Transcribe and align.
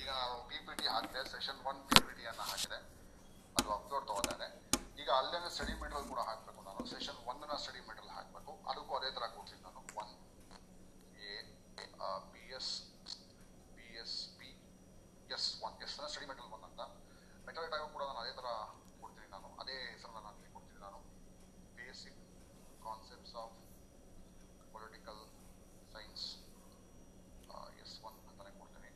ಈಗ 0.00 0.10
ನಾನು 0.10 0.36
ಟಿ 0.78 0.86
ಹಾಕಿದೆ 0.88 1.22
session 1.32 1.58
one 1.70 1.80
P 1.88 1.98
P 2.06 2.12
T 2.18 2.24
ಅನ್ನ 2.30 2.42
ಹಾಕಿದೆ 2.50 2.78
ಅದು 3.56 3.68
ಅಪ್ಲೋಡ್ 3.76 4.06
ತಗೋತಾರೆ 4.10 4.48
ಈಗ 5.00 5.08
ಅಲ್ಲೇನೆ 5.18 5.50
ಸ್ಟಡಿ 5.54 5.74
ಮೆಟೀರಿಯಲ್ 5.82 6.06
ಕೂಡ 6.12 6.20
ಹಾಕಬೇಕು. 6.28 6.60
ನಾನು 6.68 6.82
ಸೆಷನ್ 6.92 7.18
ಒನ್ನ 7.30 7.56
ಸ್ಟಡಿ 7.64 7.80
ಮೆಟೀರಿಯಲ್ 7.88 8.12
ಹಾಕಬೇಕು. 8.16 8.52
ಅದಕ್ಕೂ 8.70 8.92
ಅದೇ 8.98 9.10
ತರ 9.16 9.26
ಕೊಡ್ತೀನಿ 9.36 9.62
ನಾನು 9.66 9.80
one 10.00 10.12
A 11.24 11.34
B 12.32 12.44
S 12.58 12.72
B 13.76 13.86
S 14.02 14.16
P 14.38 14.48
S 15.30 15.48
one 15.66 15.76
S 15.86 15.94
study 16.06 16.26
material 16.30 16.52
one 16.56 16.64
ಅಂತ 16.68 16.80
ಮೆಟೀರಿಯಲ್ 17.46 17.72
ಟೈಮ್ 17.74 17.88
ಕೂಡ 17.96 18.04
ನಾನು 18.10 18.20
ಅದೇ 18.24 18.32
ತರ 18.40 18.48
ಕೊಡ್ತೀನಿ 19.02 19.28
ನಾನು 19.36 19.48
ಅದೇ 19.62 19.76
ಹೆಸರನ್ನ 19.92 20.20
ನಾನು 20.26 20.36
ಇಲ್ಲಿ 20.38 20.52
ಕೊಡ್ತೀನಿ 20.56 20.80
ನಾನು 20.86 21.00
basic 21.78 22.18
concepts 22.86 23.36
of 23.42 23.56
political 24.74 25.22
science 25.94 26.26
S 27.82 27.94
one 28.06 28.16
ಅಂತಾನೆ 28.22 28.52
ಕೊಡ್ತೀನಿ 28.60 28.90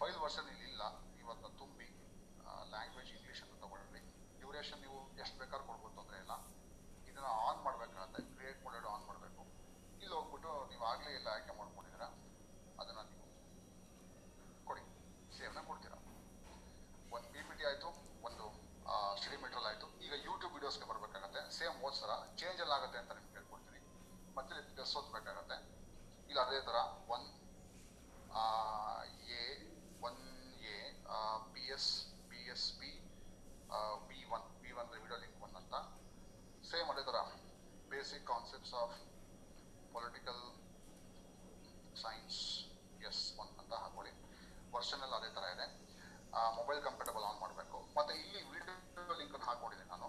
ಫೈಲ್ 0.00 0.18
ವರ್ಷನ್ 0.24 0.48
ಇಲ್ಲಿ 0.54 0.66
ಇಲ್ಲ 0.70 0.82
ನೀವು 1.14 1.28
ಅದನ್ನ 1.32 1.50
ತುಂಬಿ 1.62 1.88
ಲ್ಯಾಂಗ್ವೇಜ್ 2.72 3.10
ಇಂಗ್ಲೀಷ್ 3.16 3.42
ಅಂತ 3.44 3.54
ತಗೊಳ್ಳಿ 3.64 4.02
ಡ್ಯೂರೇಷನ್ 4.40 4.80
ನೀವು 4.84 4.98
ಎಷ್ಟು 5.22 5.36
ಬೇಕಾದ್ರೂ 5.40 5.64
ಕೊಡ್ಬೋದು 5.70 5.94
ತೊಂದರೆ 5.98 6.18
ಇಲ್ಲ 6.24 6.34
ಇದನ್ನ 7.08 7.28
ಆನ್ 7.46 7.60
ಮಾಡ್ಬೇಕಾಗತ್ತೆ 7.66 8.20
ಕ್ರಿಯೇಟ್ 8.32 8.60
ಮಾಡೋದು 8.66 8.88
ಆನ್ 8.94 9.04
ಮಾಡಬೇಕು 9.10 9.42
ಇಲ್ಲಿ 10.00 10.14
ಹೋಗ್ಬಿಟ್ಟು 10.16 10.52
ನೀವು 10.72 10.84
ಆಗಲೇ 10.90 11.12
ಎಲ್ಲ 11.18 11.28
ಆಯ್ಕೆ 11.34 11.52
ಮಾಡ್ಕೊಂಡಿದ್ದೀರಾ 11.60 12.08
ಅದನ್ನ 12.80 13.00
ನೀವು 13.10 13.26
ಕೊಡಿ 14.68 14.82
ಸೇವ್ನ 15.38 15.62
ಕೊಡ್ತೀರಾ 15.70 15.98
ಒಂದು 17.14 17.26
ಪಿ 17.34 17.42
ಪಿ 17.48 17.54
ಟಿ 17.60 17.64
ಆಯಿತು 17.70 17.90
ಒಂದು 18.28 18.44
ಸ್ಟಡಿ 19.20 19.38
ಮೆಟೀರಿಯಲ್ 19.44 19.68
ಆಯಿತು 19.70 19.88
ಈಗ 20.06 20.14
ಯೂಟ್ಯೂಬ್ 20.26 20.52
ವಿಡಿಯೋಸ್ಗೆ 20.56 20.88
ಬರಬೇಕಾಗತ್ತೆ 20.92 21.42
ಸೇಮ್ 21.58 21.78
ಓದ್ 21.86 21.96
ಸರ 22.00 22.12
ಚೇಂಜ್ 22.40 22.60
ಎಲ್ಲ 22.64 22.74
ಆಗುತ್ತೆ 22.78 23.00
ಅಂತ 23.02 23.12
ನಿಮ್ಗೆ 23.18 23.34
ಹೇಳ್ಕೊಡ್ತೀನಿ 23.38 23.80
ಮತ್ತೆ 24.36 24.62
ಪ್ಲಸ್ 24.70 24.94
ಓದ್ಬೇಕಾಗತ್ತೆ 25.00 25.58
ಇಲ್ಲ 26.30 26.40
ಅದೇ 26.46 26.60
ಥರ 26.68 26.78
one 27.14 27.26
A 29.36 29.42
one 30.06 30.20
A 30.70 30.76
B 31.54 31.64
S 31.76 31.90
B 32.30 32.40
S 32.54 32.66
P 32.80 32.90
B 34.08 34.18
one 34.36 34.46
B 34.62 34.70
one 34.80 34.90
video 34.96 35.18
link 35.24 35.38
one 35.46 35.54
ಅಂತ 35.60 35.74
ಸೇಮ್ 36.64 36.88
ಅದೇ 36.92 37.04
ಥರ 37.08 37.18
basic 38.58 38.76
of 38.76 38.92
political 39.94 40.40
science 41.96 42.38
S 43.08 43.22
one 43.38 43.50
ಅಂತ 43.60 43.72
ಹಾಕೊಳ್ಳಿ. 43.82 44.12
ವರ್ಷನ್ 44.72 45.02
ಎಲ್ಲ 45.06 45.14
ಅದೇ 45.20 45.30
ತರ 45.36 45.44
ಇದೆ. 45.54 45.66
ಮೊಬೈಲ್ 46.56 46.80
ಕಂಫರ್ಟಬಲ್ 46.86 47.24
ಆನ್ 47.28 47.38
ಮಾಡಬೇಕು. 47.42 47.78
ಮತ್ತೆ 47.96 48.14
ಇಲ್ಲಿ 48.22 48.40
ವಿಡಿಯೋ 48.52 48.74
ಲಿಂಕ್ 49.20 49.36
ಹಾಕೊಂಡಿದ್ದೀನಿ 49.46 49.90
ನಾನು. 49.94 50.08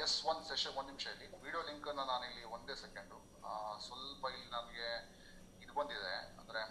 ಎಸ್ 0.00 0.16
ಒನ್ 0.24 0.40
ಸೆಷನ್ 0.48 0.74
ಒಂದು 0.74 0.88
ನಿಮಿಷ 0.90 1.06
ಇಲ್ಲಿ 1.14 1.26
ವಿಡಿಯೋ 1.44 1.62
ಲಿಂಕ್ 1.68 1.86
ಅನ್ನ 1.90 2.02
ನಾನು 2.10 2.24
ಇಲ್ಲಿ 2.30 2.44
ಒಂದೇ 2.54 2.74
ಸೆಕೆಂಡು 2.82 3.18
ಸ್ವಲ್ಪ 3.86 4.24
ಇಲ್ಲಿ 4.34 4.48
ನನಗೆ 4.54 4.88
ಇದು 5.62 5.72
ಬಂದಿದೆ. 5.78 6.12
ಅಂದ್ರೆ 6.40 6.62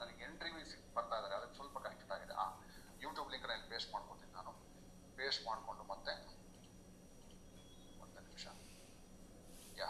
ನನಗೆ 0.00 0.22
ಎಂಟ್ರಿ 0.26 0.50
ಸಿಕ್ 0.70 0.84
ಬರ್ತಾ 0.96 1.16
ಇದ್ದಾರೆ 1.18 1.34
ಅದಕ್ಕೆ 1.38 1.56
ಸ್ವಲ್ಪ 1.56 1.76
ಕನೆಕ್ಟ್ 1.84 2.12
ಆಗಿದೆ 2.16 2.34
ಆ 2.36 2.46
ಯೂಟ್ಯೂಬ್ 3.02 3.30
ಲಿಂಕ್ 3.32 3.46
ಇಲ್ಲಿ 3.48 3.68
ಪೇಸ್ಟ್ 3.72 3.90
ಮಾಡ್ಕೊತೀನಿ 3.94 4.32
ನಾನು 4.36 4.52
ಪೇಸ್ಟ್ 5.18 5.42
ಮಾಡಿಕೊಂಡು 5.46 5.84
ಮತ್ತೆ 5.90 6.12
ಒಂದು 8.02 8.20
ನಿಮಿಷ 8.20 8.46
ಯಾ 9.80 9.88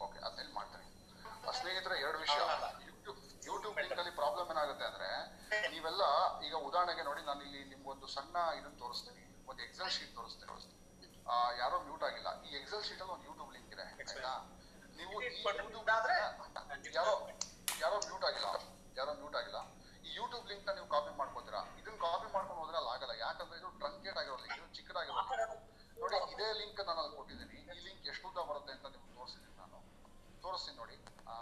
ಓಕೆ 0.00 0.18
ಅದನ್ನೆಲ್ಲಿ 0.20 0.54
ಮಾಡ್ತೀನಿ 0.54 0.86
ಆ, 1.26 1.52
ಸ್ನೇಹಿತರೆ 1.58 1.96
ಎರಡು 2.00 2.18
ವಿಷಯ 2.18 2.40
ಯೂಟ್ಯೂಬ್ 2.88 3.18
ಯೂಟ್ಯೂಬ್ 3.48 3.76
ಲಿಂಕ್ 3.80 3.98
ಅಲ್ಲಿ 3.98 4.14
ಪ್ರಾಬ್ಲಮ್ 4.18 4.50
ಏನಾಗುತ್ತೆ 4.54 4.86
ಅಂದ್ರೆ 4.90 5.10
ನೀವೆಲ್ಲ 5.74 6.02
ಈಗ 6.46 6.54
ಉದಾಹರಣೆಗೆ 6.68 7.04
ನೋಡಿ 7.08 7.22
ನಾನು 7.28 7.42
ಇಲ್ಲಿ 7.48 7.62
ನಿಮ್ಗೊಂದು 7.72 8.08
ಸಣ್ಣ 8.16 8.36
ಇದನ್ನ 8.58 8.76
ತೋರಿಸ್ತೀನಿ 8.80 9.18
ಒಂದು 9.48 9.62
ಎಕ್ಸೆಲ್ 9.66 9.92
ಶೀಟ್ 9.94 10.12
ತೋರಿಸ್ತೀನಿ 10.16 10.48
ಆ, 11.26 11.34
ಯಾರೋ 11.60 11.76
ಮ್ಯೂಟ್ 11.86 12.04
ಆಗಿಲ್ಲ 12.08 12.28
ಈ 12.42 12.56
ಎಕ್ಸೆಲ್ 12.60 12.84
ಶೀಟ್ 12.88 13.00
ಅಲ್ಲಿ 13.02 13.14
ಒಂದು 13.16 13.26
ಯೂಟ್ಯೂಬ್ 13.30 13.52
ಲಿಂಕ್ 13.56 13.72
ಇದೆ 13.74 13.84
ಆಯ್ತಾ 14.04 14.32
ನೀವು 14.98 15.14
ಈ 15.22 15.28
YouTube 15.90 16.96
ಯಾರೋ 16.96 17.12
ಯಾರೋ 17.80 17.96
ಮ್ಯೂಟ್ 18.04 18.24
ಆಗಿಲ್ಲ 18.28 18.48
ಯಾರೋ 18.98 19.12
ಮ್ಯೂಟ್ 19.18 19.36
ಆಗಿಲ್ಲ 19.40 19.58
ಈ 20.04 20.12
ಯೂಟ್ಯೂಬ್ 20.16 20.46
ಲಿಂಕ್ನ 20.50 20.72
ನೀವು 20.76 20.88
ಕಾಪಿ 20.92 21.12
ಮಾಡ್ಕೋತೀರಾ 21.18 21.60
ಇದನ್ನ 21.80 21.96
ಕಾಪಿ 22.04 22.28
ಮಾಡ್ಕೊಂಡು 22.34 22.60
ಹೋದ್ರೆ 22.60 22.78
ಅಲ್ಲಿ 22.80 22.90
ಆಗಲ್ಲ 22.94 23.14
ಯಾಕಂದ್ರೆ 23.22 23.56
ಇದು 23.60 23.70
ಟ್ರಂಕೇಟ್ 23.80 24.18
ಆಗಿರೋ 24.20 24.36
ಲಿಂಕ್ 24.42 24.56
ಇದು 24.58 24.68
ಚಿಕ್ಕದಾಗಿರೋ 24.76 25.16
link. 25.20 25.56
ನೋಡಿ 25.96 26.16
ಇದೇ 26.34 26.48
ಲಿಂಕ್ 26.60 26.80
ನಾನು 26.88 27.00
ಅಲ್ಲಿ 27.02 27.16
ಕೊಟ್ಟಿದ್ದೀನಿ 27.16 27.56
ಈ 27.70 27.84
ಲಿಂಕ್ 27.86 28.06
ಎಷ್ಟು 28.12 28.26
ಉದ್ದ 28.30 28.40
ಬರುತ್ತೆ 28.50 28.72
ಅಂತ 28.76 28.86
ನಿಮ್ಗೆ 28.94 29.12
ತೋರಿಸಿದ್ದೀನಿ 29.16 29.56
ನಾನು 29.62 29.78
ತೋರಿಸ್ತೀನಿ 30.44 30.76
ನೋಡಿ 30.80 30.96
ಆ, 31.26 31.34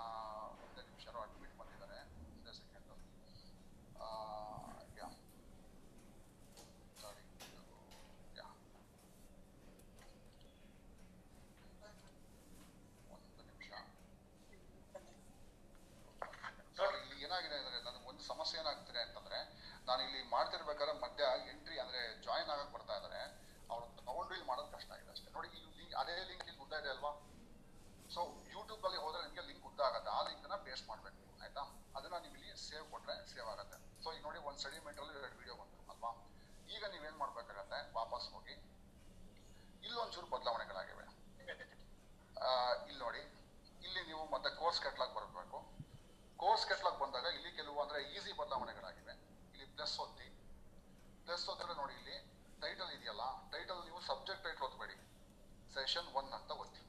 ಒಂದೇ 0.65 0.83
ನಿಮಿಷ 0.89 1.06
ಅಡ್ಮಿಟ್ 1.22 1.55
ಬಂದಿದ್ದಾರೆ 1.61 1.99
ಒಂದೇ 2.31 2.53
ಸೆಕೆಂಡ್ 2.53 2.89
ಯಾ 4.99 5.09
ಸಾರಿ 7.03 7.22
ಯಾ 8.39 8.47
ಒಂದು 13.15 13.45
ನಿಮಿಷ 13.51 13.72
ಸರ್ 16.78 16.97
ಇಲ್ಲಿ 16.99 17.16
ಏನಾಗಿದೆ 17.27 17.57
ಅಂದ್ರೆ 17.61 17.78
ನನಗೆ 17.87 18.07
ಒಂದು 18.11 18.22
ಸಮಸ್ಯೆ 18.28 18.57
ಏನಾಗ್ತಿದೆ 18.61 19.01
ಅಂತಂದ್ರೆ 19.05 19.39
ನಾನು 19.89 20.01
ಮಾಡ್ತಿರ್ಬೇಕಾದ್ರೆ 20.34 20.94
ಮಧ್ಯ 21.05 21.25
ಎಂಟ್ರಿ 21.53 21.77
ಅಂದ್ರೆ 21.84 22.00
ಜಾಯಿನ್ 22.27 22.50
ಆಗಕ್ 22.55 22.72
ಬರ್ತಾ 22.77 22.94
ಇದಾರೆ. 23.00 23.21
ಅವ್ರು 23.72 23.87
ತಗೊಂಡು 24.09 24.33
ಇಲ್ಲಿ 24.37 24.47
ಮಾಡೋದು 24.50 24.71
ಕಷ್ಟ 24.77 24.91
ಆಗಿದೆ 24.97 25.11
ಅಷ್ಟೇ. 25.15 25.31
ನೋಡಿ 25.37 25.49
ಅದೇ 26.03 26.15
ಲಿಂಕ್ 26.31 26.44
ಇಲ್ಲಿ 26.50 26.61
ಉದ್ದ 26.65 26.75
ಇದೆ 26.83 26.91
ಅಲ್ವಾ? 26.94 27.11
ಸೊ 28.15 28.21
ಯೂಟ್ಯೂಬ್ 28.55 28.84
ಅಲ್ಲಿ 28.89 28.99
ಹೋದ್ರೆ 29.05 29.21
ನಿಮಗೆ 29.27 29.44
ಲಿಂಕ್ 29.49 29.65
ಉದ್ದ 29.71 29.81
ಆಗತ್ತೆ. 29.89 30.11
ಆ 30.16 30.21
ಲಿಂಕ್ನ 30.28 30.56
ಪೇಸ್ಟ್ 30.66 30.87
ಮಾಡ್ಬೇಕು 30.91 31.16
ಆಯ್ತಾ? 31.44 31.62
ಅದನ್ನ 31.97 32.16
ನೀವು 32.25 32.34
ಇಲ್ಲಿ 32.39 32.50
ಸೇವ್ 32.69 32.87
ಕೊಟ್ರೆ 32.93 33.15
ಸೇವ್ 33.33 33.49
ಆಗುತ್ತೆ. 33.53 33.78
ಸೊ 34.03 34.09
ಈಗ 34.16 34.22
ನೋಡಿ, 34.27 34.39
ಒಂದು 34.49 34.59
ಸ್ಟಡಿ 34.62 34.78
ಅಲ್ಲಿ 35.03 35.15
ಎರಡು 35.22 35.37
ವಿಡಿಯೋ 35.41 35.55
ಬಂತು, 35.61 35.78
ಅಲ್ವಾ? 35.93 36.11
ಈಗ 36.75 36.83
ನೀವೇನ್ 36.95 37.19
ಮಾಡ್ಬೇಕಾಗತ್ತೆ? 37.22 37.78
ವಾಪಸ್ 37.99 38.27
ಹೋಗಿ. 38.34 38.55
ಇಲ್ಲೊಂಚೂರು 39.87 40.28
ಬದಲಾವಣೆಗಳಾಗಿವೆ. 40.34 41.05
ಇಲ್ಲಿ 42.89 43.00
ನೋಡಿ. 43.06 43.22
ಇಲ್ಲಿ 43.87 44.00
ನೀವು 44.10 44.22
ಮತ್ತೆ 44.34 44.50
ಕೋರ್ಸ್ 44.60 44.81
ಕೆಟ್ಲಾಗ್ 44.84 45.15
ಬರಬೇಕು. 45.19 45.59
ಕೋರ್ಸ್ 46.43 46.65
ಕೆಟ್ಲಾಗ್ 46.71 46.99
ಬಂದಾಗ 47.03 47.27
ಇಲ್ಲಿ 47.39 47.50
ಕೆಲವು 47.59 47.78
ಅಂದ್ರೆ 47.84 48.00
ಈಸಿ 48.16 48.33
ಬದಲಾವಣೆಗಳಾಗಿವೆ. 48.41 49.08
ಪ್ಲಸ್ 51.48 51.78
ನೋಡಿ 51.81 51.94
ಇಲ್ಲಿ. 52.00 52.16
ಟೈಟಲ್ 52.62 52.91
ಇದೆಯಲ್ಲ 52.97 53.25
ಟೈಟಲ್ 53.53 53.81
ನೀವು 53.86 54.00
ಸಬ್ಜೆಕ್ಟ್ 54.00 54.42
ಟೈಟಲ್ 54.47 54.64
ಓದ್ಬೇಡಿ. 54.69 54.97
ಸೆಷನ್ 55.75 56.09
ಒನ್ 56.20 56.31
ಅಂತ 56.38 56.50
ಓದಿ 56.62 56.82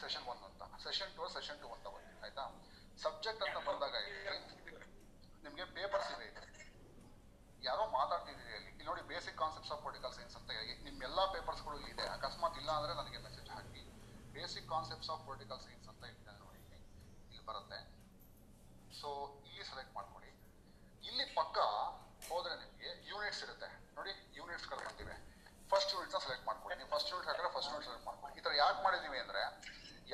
ಸೆಷನ್ 0.00 0.26
ಒನ್ 0.32 0.42
ಅಂತ. 0.48 0.62
ಸೆಷನ್ 0.84 1.12
ಟು 1.16 1.28
ಸೆಷನ್ 1.36 1.58
ಟು 1.62 1.68
ಅಂತ 1.76 1.86
ಓದಿ 1.86 2.12
ಆಯ್ತಾ? 2.24 2.44
ಸಬ್ಜೆಕ್ಟ್ 3.04 3.42
ಅಂತ 3.46 3.58
ಬಂದಾಗ 3.68 3.94
ನಿಮಗೆ 5.44 5.64
ಪೇಪರ್ಸ್ 5.76 6.10
ಇದೆ 6.14 6.42
ಯಾರೋ 7.62 7.84
ಮಾತಾಡ್ತಿದ್ದೀರಿ 7.86 8.52
ಅಲ್ಲಿ. 8.56 8.70
ಇಲ್ಲಿ 8.70 8.84
ನೋಡಿ 8.84 9.02
basic 9.12 9.36
concepts 9.36 9.72
of 9.72 9.82
political 9.82 10.12
science 10.18 10.36
ಅಂತ 10.36 10.50
ನಿಮ್ಮ 10.86 11.02
ಎಲ್ಲಾ 11.08 11.24
ಪೇಪರ್ಸ್ಗಳು 11.26 11.78
ಇದೆ. 11.92 12.04
ಅಕಸ್ಮಾತ್ 12.16 12.56
ಇಲ್ಲ 12.56 12.70
ಅಂದ್ರೆ 12.70 12.94
ನನಗೆ 12.94 13.18
message 13.18 13.50
hockey. 13.50 13.82
Basic 14.32 14.68
concepts 14.68 15.10
of 15.10 15.22
political 15.26 15.60
science 15.60 15.88
ಅಂತ 15.88 16.04
ಇದೆ 16.04 16.38
ನೋಡಿ 16.38 16.58
ಇಲ್ಲಿ. 16.58 16.80
ಬರುತ್ತೆ. 17.48 17.80
ಸೊ 19.00 19.08
ಇಲ್ಲಿ 19.48 19.64
ಸೆಲೆಕ್ಟ್ 19.64 19.94
ಮಾಡ್ಕೊಳ್ಳಿ. 19.94 20.32
ಇಲ್ಲಿ 21.04 21.24
ಪಕ್ಕ 21.34 21.58
ಹೋದ್ರೆ 22.28 22.69
ಯೂನಿಟ್ಸ್ 23.20 23.42
ಇರುತ್ತೆ. 23.46 23.68
ನೋಡಿ 23.96 24.12
ಯೂನಿಟ್ಸ್ 24.38 24.66
ಬಂದಿವೆ 24.88 25.16
ಫಸ್ಟ್ 25.70 25.90
ಯೂನಿಟ್ನ 25.94 26.18
ಸೆಲೆಕ್ಟ್ 26.24 26.44
ಮಾಡ್ಕೊಳ್ಳಿ 26.48 26.76
ನೀವು 26.80 26.90
ಫಸ್ಟ್ 26.94 27.10
ಯೂನಿಟ್ 27.12 27.26
ಹಾಕಿದ್ರೆ 27.30 27.50
ಫಸ್ಟ್ 27.56 27.70
ಯೂನಿಟ್ 27.72 27.86
ಸೆಲೆಕ್ಟ್ 27.88 28.06
ಮಾಡ್ಕೊಳ್ಳಿ 28.08 28.34
ಈ 28.38 28.42
ಥರ 28.46 28.52
ಯಾಕೆ 28.62 28.80
ಮಾಡಿದೀವಿ 28.86 29.18
ಅಂದ್ರೆ, 29.24 29.42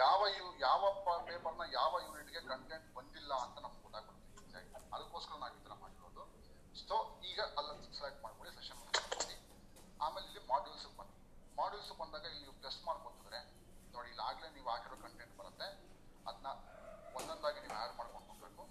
ಯಾವ 0.02 0.20
ಯು 0.38 0.46
ಯಾವ 0.66 0.82
ಪೇಪರ್ನ 1.28 1.64
ಯಾವ 1.78 1.92
ಯೂನಿಟ್ಗೆ 2.06 2.40
ಕಂಟೆಂಟ್ 2.50 2.88
ಬಂದಿಲ್ಲ 2.96 3.32
ಅಂತ 3.44 3.56
ನಮ್ಗೆ 3.64 3.82
ಗೊತ್ತಾಗುತ್ತೆ 3.86 4.60
ಅದಕ್ಕೋಸ್ಕರ 4.94 5.36
ನಾವು 5.42 5.54
ಈ 5.60 5.62
ಥರ 5.66 5.74
ಮಾಡಿರೋದು. 5.84 6.24
ಸೊ 6.88 6.96
ಈಗ 7.30 7.40
ಅಲ್ಲಿ 7.60 7.88
ಸೆಲೆಕ್ಟ್ 8.00 8.22
ಮಾಡ್ಕೊಳ್ಳಿ 8.26 8.52
ಸೆಷನ್ 8.58 8.82
ಆಮೇಲೆ 10.06 10.26
ಇಲ್ಲಿ 10.30 10.42
ಮಾಡ್ಯೂಲ್ಸ್ 10.52 10.86
ಬನ್ನಿ. 10.98 11.14
ಮಾಡ್ಯೂಲ್ಸ್ 11.60 11.92
ಬಂದಾಗ 12.00 12.24
ಇಲ್ಲಿ 12.32 12.42
ನೀವು 12.46 12.56
ಪ್ಲಸ್ 12.62 12.80
ಮಾಡ್ಕೊತಿದ್ರೆ, 12.88 13.40
ನೋಡಿ, 13.94 14.08
ಇಲ್ಲಿ 14.12 14.24
ಆಗ್ಲೇ 14.28 14.48
ನೀವು 14.56 14.68
ಹಾಕಿರೋ 14.72 14.96
ಕಂಟೆಂಟ್ 15.04 15.34
ಬರುತ್ತೆ. 15.40 15.68
ಅದನ್ನ 16.28 16.48
ಒಂದೊಂದಾಗಿ 17.18 17.60
ನೀವು 17.64 17.76
ಆ್ಯಡ್ 17.80 17.94
ಮಾಡ್ಕೊಂಡು 18.00 18.26
ಹೋಗಬೇಕು. 18.32 18.64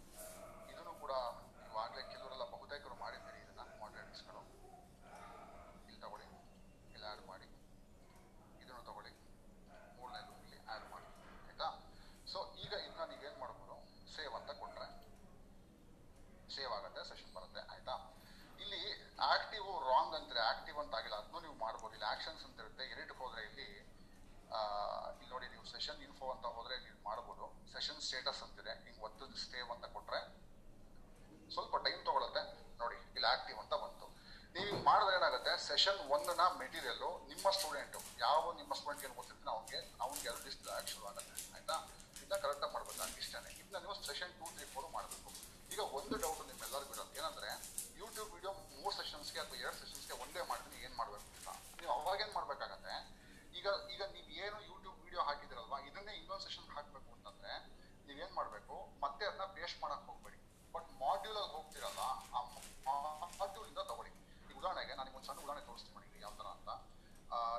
ಇದನ್ನು 0.72 0.94
ಕೂಡ 1.03 1.13
ನೀವು 1.63 1.78
ಆಗ್ಲೇ 1.85 2.03
ಕೆಲವರೆಲ್ಲ 2.13 2.45
ಬಹುತೇಕರು 2.53 2.95
ಮಾಡಿದ್ದೀರಿ 3.03 3.40
ಇದನ್ನ 3.45 3.63
ಮಾಡ್ರೇಟರ್ಸ್ಗಳು 3.81 4.41
ಇಲ್ಲಿ 5.88 6.00
ತಗೊಳ್ಳಿ 6.03 6.28
ಇಲ್ಲಿ 6.94 7.06
ಆ್ಯಡ್ 7.12 7.24
ಮಾಡಿ 7.31 7.47
ಇದನ್ನು 8.63 8.83
ತಗೊಳ್ಳಿ 8.89 9.12
ಮೂರನೇದು 9.98 10.33
ಇಲ್ಲಿ 10.45 10.59
ಆ್ಯಡ್ 10.74 10.88
ಮಾಡಿ 10.94 11.07
ಆಯ್ತಾ 11.48 11.69
ಸೊ 12.33 12.39
ಈಗ 12.63 12.74
ಇದನ್ನ 12.86 13.06
ನೀವೇನ್ 13.13 13.38
ಮಾಡ್ಬೋದು 13.44 13.75
ಸೇವ್ 14.16 14.36
ಅಂತ 14.39 14.51
ಕೊಟ್ರೆ 14.62 14.88
ಸೇವ್ 16.56 16.71
ಆಗುತ್ತೆ 16.77 17.01
ಸೆಷನ್ 17.12 17.33
ಬರುತ್ತೆ 17.38 17.62
ಆಯ್ತಾ 17.74 17.95
ಇಲ್ಲಿ 18.63 18.81
ಆಕ್ಟಿವ್ 19.33 19.68
ರಾಂಗ್ 19.92 20.13
ಅಂತಾರೆ 20.19 20.42
ಆಕ್ಟಿವ್ 20.51 20.77
ಅಂತ 20.83 20.94
ಆಗಿಲ್ಲ 21.00 21.16
ಅದನ್ನು 21.21 21.42
ನೀವು 21.48 21.57
ಮಾಡ್ಬೋದು 21.66 21.94
ಇಲ್ಲಿ 22.06 22.13
ಆಕ್ಷನ್ಸ್ 22.13 22.44
ಅಂತ 22.48 22.57
ಇರುತ್ತೆ. 22.63 22.84
ಎಡಿಟ್ 22.94 23.13
ಹೋದ್ರೆ 23.19 23.42
ಇಲ್ಲಿ 23.50 23.68
ಇಲ್ಲಿ 25.12 25.30
ನೋಡಿ 25.34 25.48
ನೀವು 25.54 25.66
ಸೆಷನ್ 25.75 26.00
ಇನ್ಫೋ 26.07 26.25
ಅಂತ 26.34 26.46
ಹೋದ್ರೆ 26.56 26.75
ನೀವು 26.86 26.98
ಮಾಡ್ಬೋದು. 27.07 27.46
ಸೆಷನ್ 27.74 28.00
ಸ್ಟೇಟಸ್ 28.07 28.42
ಅಂತಿದೆ 28.46 28.74
ಹಿಂಗೆ 28.84 29.02
ಒತ್ತು 29.07 29.25
ಸೇವ್ 29.44 29.69
ಅಂತ 29.75 29.86
ಕೊಟ್ರೆ 29.96 30.19
ಸ್ವಲ್ಪ 31.56 31.75
ಟೈಮ್ 31.86 32.02
ತಗೊಳುತ್ತೆ. 32.10 32.42
ನೋಡಿ, 32.81 32.98
ಇಲ್ಲಿ 33.16 33.28
ಆಕ್ಟಿವ್ 33.34 33.57
ಅಂತ 33.63 33.74
ಬಂತು. 33.84 34.07
ನೀವು 34.56 34.78
ಮಾಡಿದ್ರೆ 34.88 35.16
ಏನಾಗುತ್ತೆ? 35.19 35.54
ಸೆಷನ್ 35.69 36.00
ಒಂದನ 36.16 36.42
ಮೆಟೀರಿಯಲ್ 36.62 37.02
ನಿಮ್ಮ 37.31 37.46
ಸ್ಟೂಡೆಂಟ್ 37.57 37.98
ಯಾವ 38.25 38.44
ನಿಮ್ಮ 38.60 38.72
ಸ್ಟೂಡೆಂಟ್ 38.80 39.04
ಏನು 39.07 39.16
ಗೊತ್ತಿರ್ತೀನಿ 39.19 39.52
ಅವ್ನಿಗೆ 39.56 39.80
ಅವ್ನಿಗೆ 40.04 40.28
ಎರಡು 40.31 40.44
ಲಿಸ್ಟ್ 40.48 40.69
ಶುರು 40.94 41.06
ಆಗುತ್ತೆ. 41.12 41.36
ಆಯ್ತಾ? 41.56 41.78
ಇದನ್ನ 42.24 42.40
ಕರೆಕ್ಟಾಗಿ 42.46 42.74
ಮಾಡ್ಬೇಕು 42.75 43.00
ನಾನು 43.04 43.18
ಇಷ್ಟನೇ. 43.24 43.52
ಇದನ್ನ 43.62 43.81
ನೀವು 43.86 43.98
ಸೆಷನ್ 44.12 44.34
ಟೂ 44.40 44.48
ತ್ರೀ 44.56 44.68
ಫೋರ್ 44.75 44.88
ಮಾಡಬೇಕು. 44.98 45.31
ಈಗ 45.74 45.81
ಒಂದು 46.00 46.16
ಡೌಟ್ 46.24 46.44
ನಿಮ್ಮೆಲ್ಲರಿಗೂ 46.52 46.94
ಇರೋದು 46.98 47.13
ಏನಂದ್ರೆ 47.19 47.52
ಯೂಟ್ಯೂಬ್ 48.02 48.30
ವಿಡಿಯೋ 48.36 48.52
ಮೂರು 48.78 48.94
ಸೆಷನ್ಸ್ಗೆ 49.02 49.40
ಅಥವಾ 49.44 49.57
ಎರಡು 49.63 49.78
ಸೆಷನ್ಸ್ಗೆ 49.84 50.16
ಒಂದೇ 50.24 50.42
ಮಾಡಿದ್ರೆ 50.52 50.78
ಏನ್ 50.88 50.96
ಮಾಡ್ಬೇಕು 51.00 51.25
ಅಂತ 51.38 51.50
ನೀವು 51.80 51.92
ಅವಾಗ 51.98 52.18
ಏನ್ 52.25 52.34
ಮಾಡ್ಬೇಕಾಗತ್ತೆ 52.38 52.96
ಈಗ 53.60 53.68
ಈಗ 53.94 54.02
ನೀವು 54.16 54.30
ಏನು 54.44 54.57
ಯೂಟ್ಯೂಬ್ 54.72 54.98
ವಿಡಿಯೋ 55.06 55.22
ವೇಸ್ಟ್ 59.07 59.80
ಮಾಡಕ್ 59.81 60.04
ಹೋಗ್ಬೇಡಿ. 60.07 60.40
ಬಟ್ 60.74 60.90
ಮಾಡ್ಯೂಲ್ 61.02 61.38
ಅಲ್ಲಿ 61.40 61.54
ಹೋಗ್ತಿರಲ್ಲ, 61.56 62.02
ಆ 62.34 62.42
ಮಾಡ್ಯೂಲ್ 63.40 63.68
ಇಂದ 63.69 63.81
ತಗೊಳ್ಳಿ. 63.92 64.12
ಈಗ 64.44 64.56
ಉದಾಹರಣೆಗೆ 64.62 64.94
ನಾನು 65.00 65.12
ಒಂದು 65.16 65.28
ಸಣ್ಣ 65.30 65.40
ಉದಾಹರಣೆ 65.46 65.63
ತೋರಿಸ್ತೀನಿ 65.68 65.94
ಯಾವ 66.22 66.34
ತರ 66.40 66.48
ಅಂತ. 66.56 66.69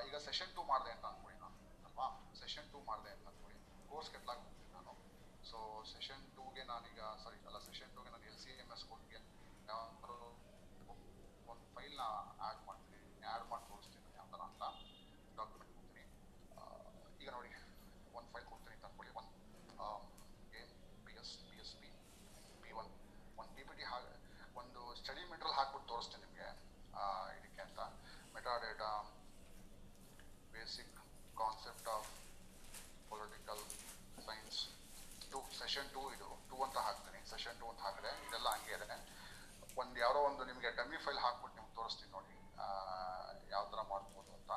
ಈಗ 0.07 0.17
ಸೆಷನ್ 0.27 0.53
ಟೂ 0.57 0.63
ಮಾಡಿದೆ 0.71 0.91
ಅಂತ 0.97 1.05
ಅನ್ಕೊಳ್ಳಿ 1.11 1.39
ನಾನು, 1.39 1.57
ಅಲ್ವಾ? 1.87 2.07
ಸೆಷನ್ 2.41 2.69
ಟೂ 2.73 2.81
ಮಾಡಿದೆ 2.89 3.11
ಅಂತ 3.17 3.27
ಅನ್ಕೊಳ್ಳಿ. 3.31 3.59
ಕೋರ್ಸ್ 3.91 4.11
ಕೆಟ್ಲಾಗ್ 4.15 4.43
ಹೋಗ್ತೀನಿ 4.45 4.73
ನಾನು. 4.79 4.93
ಸೊ 5.51 5.59
ಸೆಷನ್ 5.93 6.25
ಟೂಗೆ 6.37 6.65
ನಾನೀಗ 6.71 7.01
ಸಾರಿ 7.25 7.39
ಅಲ್ಲ 7.49 7.59
ಸೆಷನ್ 7.67 7.93
ಟೂಗೆ 7.97 8.11
ನಾನು 8.15 8.25
ಎಲ್ 8.31 8.41
ಸಿ 8.45 8.53
ಎಂ 8.57 8.71
ಎಸ್ 8.77 8.85
ಕೊಟ್ಟಿಗೆ 8.91 9.21
ಒಂದು 11.47 11.65
ಫೈಲ್ನ 11.75 12.03
ಆ್ಯಡ್ 12.41 12.61
ಮಾಡ್ತೀನಿ 12.69 12.99
ಆ್ಯಡ್ 13.25 13.45
ಮಾಡಿ 13.51 13.65
ತೋರಿಸ್ತೀನಿ 13.71 14.09
ಯಾವ 14.17 14.27
ಥರ 14.33 14.43
ಅಂತ 14.49 14.63
ಡಾಕ್ಯುಮೆಂಟ್ 15.39 15.73
ಕೊಡ್ತೀನಿ 15.75 16.05
ಆ, 16.53 16.63
ಈಗ 17.21 17.29
ನೋಡಿ 17.37 17.51
ಒಂದು 18.15 18.29
ಫೈಲ್ 18.35 18.47
ಕೊಡ್ತೀನಿ 18.51 18.75
ಅಂತ 18.77 18.87
ಅನ್ಕೊಳ್ಳಿ 18.91 19.13
ಒಂದು 19.15 19.33
game 20.53 20.73
P 21.07 21.15
S 21.21 21.33
P 21.43 21.57
S 21.63 21.75
P 21.81 21.91
P 22.63 22.73
one 22.81 22.91
ಒಂದು 23.39 23.53
ಪಿ 23.57 23.65
ಪಿ 23.69 23.77
ಟಿ 23.81 23.87
ಹಾಗೆ 23.93 24.13
ಒಂದು 24.57 24.83
ಸ್ಟಡಿ 25.01 25.25
ಮೆಟೀರಿಯಲ್ 25.33 25.57
ಹಾಕ್ಬಿಟ್ಟು 25.59 25.89
ತೋರಿಸ್ತೀನಿ 25.93 26.23
ನಿಮಗೆ 26.27 26.49
ಇದಕ್ಕೆ 27.39 27.63
ಅಂತ 27.67 27.81
metadata 28.65 28.91
basic 30.55 30.95
concept 31.37 31.89
of 31.97 32.11
political 33.11 33.63
science 34.27 34.61
two 35.33 35.39
session 35.77 35.91
two 35.95 36.03
ಇದು 36.17 36.29
ಟೂ 36.51 36.57
ಅಂತ 36.65 36.79
ಹಾಕ್ತೀನಿ. 36.85 37.19
ಸೆಷನ್ 37.31 37.57
ಟೂ 37.61 37.67
ಅಂತ 37.71 37.81
ಹಾಕಿದೆ 37.87 38.11
ಇದೆಲ್ಲ 38.27 38.49
ಹಂಗೆ 38.53 38.73
ಇದೆ 38.77 38.97
ಒಂದು 39.81 39.97
ಯಾರೋ 40.03 40.21
ಒಂದು 40.29 40.43
ನಿಮಗೆ 40.51 40.69
ಡಮ್ಮಿ 40.79 40.99
ಫೈಲ್ 41.07 41.19
ಹಾಕ್ಬಿಟ್ಟು 41.25 41.57
ನಿಮ್ಗೆ 41.59 41.75
ತೋರಿಸ್ತೀನಿ 41.79 42.11
ನೋಡಿ. 42.17 42.35
ಯಾವ 43.55 43.63
ಥರ 43.73 43.81
ಮಾಡ್ಬೋದು 43.91 44.31
ಅಂತ. 44.39 44.53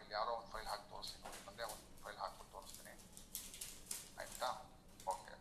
ಇಲ್ಲಿ 0.00 0.14
ಯಾರೋ 0.18 0.32
ಒಂದು 0.40 0.50
ಫೈಲ್ 0.52 0.68
ಹಾಕಿ 0.72 0.86
ತೋರಿಸ್ತೀನಿ 0.92 1.22
ನೋಡಿ. 1.24 1.40
ಒಂದೇ 1.50 1.64
ಒಂದು 1.72 1.88
ಫೈಲ್ 2.04 2.18
ಹಾಕ್ಬಿಟ್ಟು 2.22 2.52
ತೋರಿಸ್ತೀನಿ. 2.56 2.92
ಆಯ್ತಾ? 4.20 4.50
ಓಕೆ 5.14 5.34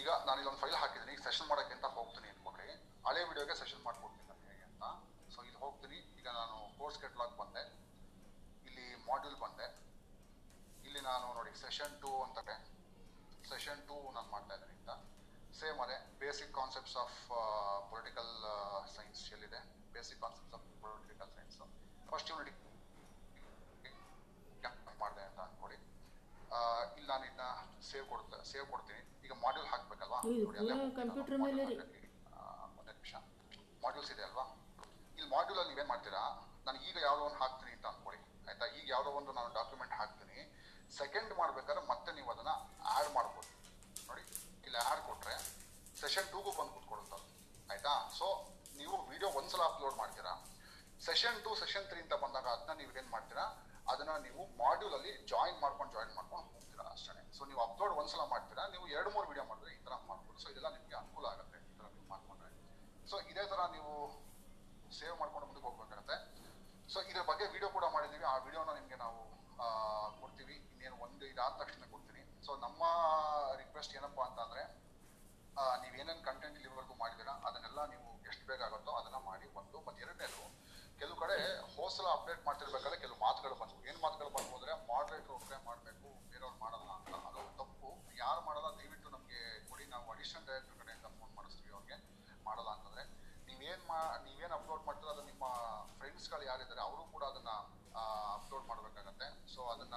ಈಗ 0.00 0.08
ನಾನು 0.26 0.38
ಇಲ್ಲೊಂದು 0.42 0.60
ಫೈಲ್ 0.64 0.76
ಹಾಕಿದ್ದೀನಿ. 0.82 1.12
ಈಗ 1.16 1.22
ಸೆಷನ್ 1.28 1.48
ಮಾಡೋಕ್ಕೆ 1.52 1.76
ಅಂತ 1.78 1.90
ಹೋಗ್ತೀನಿ 1.98 2.28
ಅಂದ್ಕೊಳ್ರಿ 2.32 2.68
ಹಳೆ 3.06 3.22
ವಿಡಿಯೋಗೆ 3.30 3.56
ಸೆಷನ್ 3.62 3.84
ಮಾಡ್ಕೊಡ್ತೀನಿ 3.86 4.26
ನಾನು 4.32 4.42
ಹೇಗೆ 4.50 4.66
ಅಂತ. 4.70 4.84
ಸೊ 5.36 5.38
ಇಲ್ಲಿ 5.48 5.60
ಹೋಗ್ತೀನಿ. 5.66 6.00
ಈಗ 6.20 6.28
ನಾನು 6.40 6.58
ಕೋರ್ಸ್ 6.80 6.98
ಕೆಟ್ಲಾಗ್ 7.04 7.36
ಬಂದೆ. 7.44 7.64
ಇಲ್ಲಿ 8.70 8.88
ಮಾಡ್ಯೂಲ್ 9.10 9.38
ಬಂದೆ. 9.46 9.68
ಇಲ್ಲಿ 10.92 11.04
ನಾನು 11.10 11.26
ನೋಡಿ 11.36 11.52
ಸೆಷನ್ 11.64 11.92
ಟೂ 12.00 12.10
ಅಂತ 12.24 12.38
ಸೆಷನ್ 13.50 13.78
ಟೂ 13.90 13.94
ನಾನು 14.16 14.28
ಮಾಡ್ತಾ 14.32 14.54
ಇದ್ದೀನಿ 14.56 14.74
ಅಂತ 14.78 14.90
ಸೇಮ್ 15.58 15.78
ಅದೇ 15.84 15.96
basic 16.22 16.50
concepts 16.58 16.96
of 17.02 17.14
political 17.90 18.28
science 18.94 19.20
ಎಲ್ಲಿದೆ? 19.34 19.60
Basic 19.94 20.18
concepts 20.24 20.54
of 20.58 20.66
political 20.82 21.30
science 21.36 21.56
first 22.10 22.30
unit 22.32 22.58
ಮಾಡಿದೆ 25.02 25.22
ಅಂತ 25.28 25.40
ನೋಡಿ. 25.62 25.78
ಇಲ್ಲಿ 26.98 27.08
ನಾನು 27.12 27.24
ಇದನ್ನ 27.30 27.46
ಸೇವ್ 27.90 28.04
ಕೊಡ್ತಾ 28.12 28.36
ಸೇವ್ 28.50 28.66
ಕೊಡ್ತೀನಿ. 28.72 29.02
ಈಗ 29.26 29.32
ಮಾಡ್ಯೂಲ್ 29.44 29.68
ಹಾಕ್ಬೇಕಲ್ವಾ? 29.72 30.18
ಒಂದೇ 32.80 32.92
ನಿಮಿಷ. 32.98 33.14
ಮಾಡ್ಯೂಲ್ಸ್ 33.84 34.12
ಇದೆ 34.16 34.24
ಅಲ್ವಾ? 34.28 34.44
ಇಲ್ಲಿ 35.16 35.30
ಮಾಡ್ಯೂಲ್ 35.36 35.60
ಅಲ್ಲಿ 35.62 35.72
ನೀವೇನ್ 35.74 35.90
ಮಾಡ್ತೀರಾ? 35.94 36.22
ನಾನು 36.66 36.78
ಈಗ 36.90 36.96
ಯಾವುದೋ 37.08 37.24
ಒಂದು 37.30 37.40
ಹಾಕ್ತೀನಿ 37.44 37.72
ಅಂತ 37.78 37.86
ಅನ್ಕೊಳ್ಳಿ. 37.92 38.20
ಆಯ್ತಾ? 38.48 38.66
ಈಗ 38.78 38.86
ಯಾವುದೋ 38.94 39.10
ಒಂದು 39.20 39.32
ನಾನು 39.38 39.50
ಡಾಕ್ಯುಮೆಂಟ್ 39.58 39.94
ಹಾಕ್ತೀನಿ. 40.00 40.38
ಸೆಕೆಂಡ್ 40.98 41.32
ಮಾಡ್ಬೇಕಾದ್ರೆ 41.40 41.82
ಮತ್ತೆ 41.90 42.10
ನೀವು 42.18 42.30
ಅದನ್ನ 42.34 42.52
ಆಡ್ 42.94 43.10
ಮಾಡ್ಬೋದು. 43.16 43.48
ನೋಡಿ, 44.08 44.22
ಇಲ್ಲಿ 44.66 44.78
ಆ್ಯಡ್ 44.84 45.02
ಕೊಟ್ರೆ 45.08 45.34
ಸೆಷನ್ 46.00 46.28
ಟೂಗೂ 46.32 46.50
ಬಂದು 46.58 46.72
ಕೂತ್ಕೊಡುತ್ತೆ. 46.76 47.18
ಆಯ್ತಾ? 47.70 47.92
ಸೊ 48.18 48.26
ನೀವು 48.80 48.96
ವಿಡಿಯೋ 49.12 49.30
ಒಂದ್ಸಲ 49.40 49.62
ಅಪ್ಲೋಡ್ 49.70 49.96
ಮಾಡ್ತೀರಾ? 50.00 50.32
ಸೆಷನ್ 51.06 51.38
ಟು 51.44 51.50
ಸೆಷನ್ 51.62 51.86
ತ್ರೀ 51.90 52.00
ಅಂತ 52.04 52.14
ಬಂದಾಗ 52.24 52.46
ಅದನ್ನ 52.56 52.72
ನೀವು 52.80 52.92
ಏನ್ 53.00 53.08
ಮಾಡ್ತೀರಾ? 53.14 53.44
ಅದನ್ನ 53.92 54.12
ನೀವು 54.26 54.42
ಮಾಡ್ಯೂಲ್ 54.62 54.94
ಅಲ್ಲಿ 54.98 55.12
ಜಾಯಿನ್ 55.32 55.58
ಮಾಡ್ಕೊಂಡು 55.62 55.92
ಜಾಯಿನ್ 55.96 56.12
ಮಾಡ್ಕೊಂಡು 56.18 56.48
ಹೋಗ್ತೀರಾ 56.56 56.84
ಅಷ್ಟೇ. 56.96 57.22
ಸೊ 57.36 57.42
ನೀವು 57.50 57.60
ಅಪ್ಲೋಡ್ 57.66 57.94
ಒಂದ್ಸಲ 58.00 58.24
ಮಾಡ್ತೀರಾ? 58.34 58.64
ನೀವು 58.74 58.84
ಎರಡು, 58.96 59.10
ಮೂರು 59.14 59.26
ವಿಡಿಯೋ 59.30 59.44
ಮಾಡಿದ್ರೆ 59.44 59.72
ಈ 59.76 59.80
ತರ 59.86 59.94
ಮಾಡ್ಬೋದು. 60.10 60.38
ಸೊ 60.42 60.48
ಇದೆಲ್ಲ 60.52 60.70
ನಿಮಗೆ 60.76 60.96
ಅನುಕೂಲ 61.00 61.26
ಆಗುತ್ತೆ 61.32 61.58
ಈ 61.64 61.74
ತರ 61.78 61.86
ನೀವು 61.96 62.06
ಮಾಡ್ಕೊಂಡ್ರೆ. 62.12 62.50
ಸೊ 63.10 63.16
ಇದೇ 63.32 63.44
ತರ 63.52 63.60
ನೀವು 63.76 63.92
ಸೇವ್ 64.98 65.16
ಮಾಡ್ಕೊಂಡು 65.20 65.46
ಮುಂದಕ್ಕೆ 65.46 65.68
ಹೋಗ್ಬೇಕಾಗತ್ತೆ. 65.68 66.16
ಸೊ 66.88 67.00
ಇದ್ರ 67.10 67.22
ಬಗ್ಗೆ 67.30 67.44
ವಿಡಿಯೋ 67.54 67.70
ಕೂಡ 67.76 67.84
ಮಾಡಿದೀವಿ 67.96 68.26
ಆ 68.32 68.36
ವಿಡಿಯೋನ 68.46 68.72
ನಿಮಗೆ 68.80 68.98
ನಾವು 69.04 69.20
ಆ, 69.54 69.66
ಕೊಡ್ತೀವಿ 70.20 70.54
ಇನ್ನೇನು 71.32 71.44
ಆದ 71.46 71.54
ತಕ್ಷಣ 71.60 71.84
ಕೊಡ್ತೀನಿ. 71.92 72.22
ಸೊ 72.46 72.52
ನಮ್ಮ 72.62 72.82
ರಿಕ್ವೆಸ್ಟ್ 73.60 73.94
ಏನಪ್ಪ 73.98 74.20
ಅಂತ 74.28 74.40
ಅಂದ್ರೆ 74.46 74.62
ಆ, 75.56 75.62
ನೀವ್ 75.80 75.94
ಏನೇನ್ 76.00 76.20
ಕಂಟೆಂಟ್ 76.26 76.56
ಇಲ್ಲಿವರೆಗೂ 76.58 76.94
ಮಾಡಿದಿರಾ 77.00 77.32
ಅದನ್ನೆಲ್ಲ 77.48 77.80
ನೀವು 77.90 78.06
ಎಷ್ಟು 78.26 78.44
ಬೇಗ 78.46 78.60
ಆಗುತ್ತೋ 78.66 78.92
ಅದನ್ನ 79.00 79.18
ಮಾಡಿ 79.26 79.46
ಒಂದು 79.52 79.78
ಮತ್ತೆ 79.86 80.00
ಎರಡನೇದು 80.04 80.44
ಕೆಲವು 81.00 81.16
ಕಡೆ 81.20 81.36
ಹೋಸಲ 81.74 82.06
ಅಪ್ಡೇಟ್ 82.12 82.40
ಮಾಡ್ತಿರ್ಬೇಕಾದ್ರೆ 82.46 82.98
ಕೆಲವು 83.00 83.18
ಮಾತುಗಳು 83.18 83.56
ಬಂದವು. 83.60 83.80
ಏನು 83.88 83.98
ಮಾತುಗಳು 84.00 84.30
ಬಂದ್ವು 84.36 84.54
ಅಂದ್ರೆ 84.58 84.74
ಮಾಡ್ರೇಟರ್ 84.88 85.32
ಒಬ್ಬರೇ 85.36 85.58
ಮಾಡಬೇಕು 85.66 86.08
ಬೇರೆಯವ್ರು 86.30 86.58
ಮಾಡಲ್ಲ 86.58 86.88
ಅಂತ. 86.98 87.12
ಅದು 87.28 87.42
ತಪ್ಪು. 87.60 87.90
ಯಾರು 88.16 88.40
ಮಾಡಲ್ಲ 88.40 88.68
ದಯವಿಟ್ಟು 88.78 89.10
ನಮಗೆ 89.10 89.40
ಕೊಡಿ. 89.68 89.84
ನಾವು 89.92 90.06
ಅಡಿಷನಲ್ 90.12 90.46
ಡೈರೆಕ್ಟರ್ 90.48 90.78
ಕಡೆಯಿಂದ 90.80 91.08
ಫೋನ್ 91.18 91.32
ಮಾಡಿಸ್ತೀವಿ 91.38 91.72
ಅವ್ರಿಗೆ. 91.72 91.98
ಮಾಡಲ್ಲ 92.46 92.70
ಅಂತಂದ್ರೆ 92.76 93.04
ನೀವೇನು 93.48 93.84
ಮಾ 93.88 93.98
ನೀವೇನು 94.26 94.54
ಅಪ್ಲೋಡ್ 94.58 94.84
ಮಾಡ್ತೀರ 94.86 95.10
ಅದು 95.10 95.24
ನಿಮ್ಮ 95.30 95.44
ಫ್ರೆಂಡ್ಸ್ಗಳು 95.98 96.46
ಯಾರಿದ್ದಾರೆ 96.50 96.82
ಅವರು 96.82 97.04
ಕೂಡ 97.12 97.24
ಅದನ್ನ 97.32 97.52
ಅಪ್ಲೋಡ್ 98.36 98.66
ಮಾಡ್ಬೇಕಾಗತ್ತೆ. 98.70 99.28
ಸೊ 99.54 99.60
ಅದನ್ನ 99.74 99.96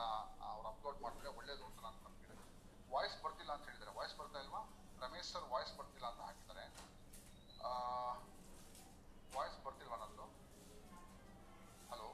ಅವ್ರು 0.52 0.68
ಅಪ್ಲೋಡ್ 0.74 1.00
ಮಾಡಿದ್ರೆ 1.06 1.30
ಒಳ್ಳೇದು 1.40 1.64
ಅಂತ 1.70 1.80
ನಾನು 1.88 1.98
ನಂಬಿದೆ 2.08 2.36
ವಾಯ್ಸ್ 2.94 3.18
ಬರ್ತಿಲ್ಲ 3.26 3.52
ಅಂತ 3.58 3.66
ಹೇಳಿದ್ದಾರೆ. 3.70 3.94
ವಾಯ್ಸ್ 4.00 4.16
ಬರ್ತಾ 4.22 4.40
ಇಲ್ವಾ? 4.46 4.62
ರಮೇಶ್ 5.04 5.30
ಸರ್ 5.34 5.48
ವಾಯ್ಸ್ 5.54 5.74
ಬರ್ತಿಲ್ಲ 5.80 6.08
ಅಂತ 6.12 6.22
ಹಾಕಿದ್ದಾರೆ. 6.28 6.66
ವಾಯ್ಸ್ 9.38 9.58
ಬರ್ತಿಲ್ವಾ 9.66 9.98
ನಂದು 10.04 10.26
ಹಲೋ 11.92 12.08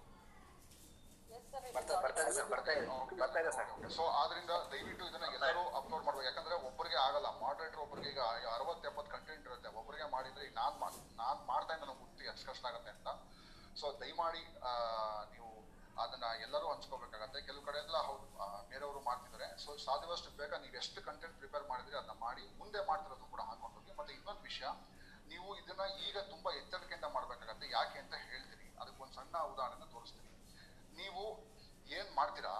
ಸೊ 3.96 4.04
ಆದ್ರಿಂದ 4.20 4.54
ದಯವಿಟ್ಟು 4.72 5.04
ಇದನ್ನ 5.10 5.26
ಎಲ್ಲರೂ 5.38 5.62
ಅಪ್ಲೋಡ್ 5.80 6.04
ಮಾಡ್ಬೇಕು. 6.06 6.26
ಯಾಕಂದ್ರೆ 6.30 6.56
ಒಬ್ಬರಿಗೆ 6.68 6.98
ಆಗಲ್ಲ. 7.06 7.28
ಮಾಡ್ರೇಟರ್ 7.44 7.82
ಒಬ್ಬರಿಗೆ 7.86 8.10
ಈಗ 8.12 8.48
ಅರವತ್ತು 8.56 8.86
ಎಪ್ಪತ್ತು 8.90 9.12
ಕಂಟೆಂಟ್ 9.16 9.46
ಇರುತ್ತೆ. 9.50 9.70
ಒಬ್ಬರಿಗೆ 9.80 10.08
ಮಾಡಿದ್ರೆ 10.16 10.44
ಈಗ 10.48 10.54
ನಾನ್ 10.62 10.76
ಮಾಡ್ 10.82 10.98
ನಾನ್ 11.22 11.40
ಮಾಡ್ತಾ 11.52 11.74
ಇದ್ದ 11.76 11.86
ನನಗೆ 11.86 12.02
ಗೊತ್ತಿ 12.04 12.24
ಎಷ್ಟು 12.32 12.46
ಕಷ್ಟ 12.50 12.66
ಆಗುತ್ತೆ 12.72 12.92
ಅಂತ. 12.96 13.10
ಸೊ 13.80 13.86
ದಯಮಾಡಿ 14.02 14.44
ಅದನ್ನ 16.04 16.28
ಎಲ್ಲರೂ 16.46 16.68
ಹಂಚ್ಕೋಬೇಕಾಗತ್ತೆ. 16.74 17.40
ಕೆಲವು 17.48 17.64
ಕಡೆ 17.68 17.80
ಎಲ್ಲ 17.86 17.98
ಹೌದು 18.08 18.26
ಬೇರೆಯವರು 18.72 19.02
ಮಾಡ್ತಿದ್ದಾರೆ. 19.10 19.48
ಸೊ 19.64 19.70
ಸಾಧ್ಯವಷ್ಟು 19.86 20.30
ಬೇಗ 20.40 20.52
ನೀವು 20.64 20.76
ಎಷ್ಟು 20.82 21.00
ಕಂಟೆಂಟ್ 21.08 21.36
ಪ್ರಿಪೇರ್ 21.42 21.66
ಮಾಡಿದ್ರೆ 21.72 21.98
ಅದನ್ನ 22.02 22.16
ಮಾಡಿ 22.26 22.44
ಮುಂದೆ 22.62 22.82
ಮಾಡ್ತಿರೋದು 22.90 23.28
ಕೂಡ 23.34 23.42
ಹಾಕೊಂಡು 23.50 23.76
ಹೋಗಿ 23.78 23.94
ಮತ್ತೆ 24.00 24.14
ಇನ್ನೊಂದು 24.18 24.44
ವಿಷಯ, 24.50 24.70
ನೀವು 25.32 25.48
ಇದನ್ನ 25.62 25.84
ಈಗ 26.08 26.18
ತುಂಬಾ 26.34 26.52
ಎಚ್ಚರಿಕೆಯಿಂದ 26.62 27.08
ಮಾಡ್ಬೇಕಾಗತ್ತೆ. 27.16 27.68
ಯಾಕೆ 27.78 27.98
ಅಂತ 28.04 28.14
ಹೇಳ್ತೀನಿ. 28.30 28.68
ಅದಕ್ಕೊಂದು 28.82 29.14
ಸಣ್ಣ 29.20 29.36
ಉದಾಹರಣೆ 29.54 29.88
ತೋರಿಸ್ತೀನಿ. 29.96 30.30
ನೀವು 31.00 31.24
ಏನ್ 31.98 32.12
ಮಾಡ್ತೀರಾ, 32.20 32.56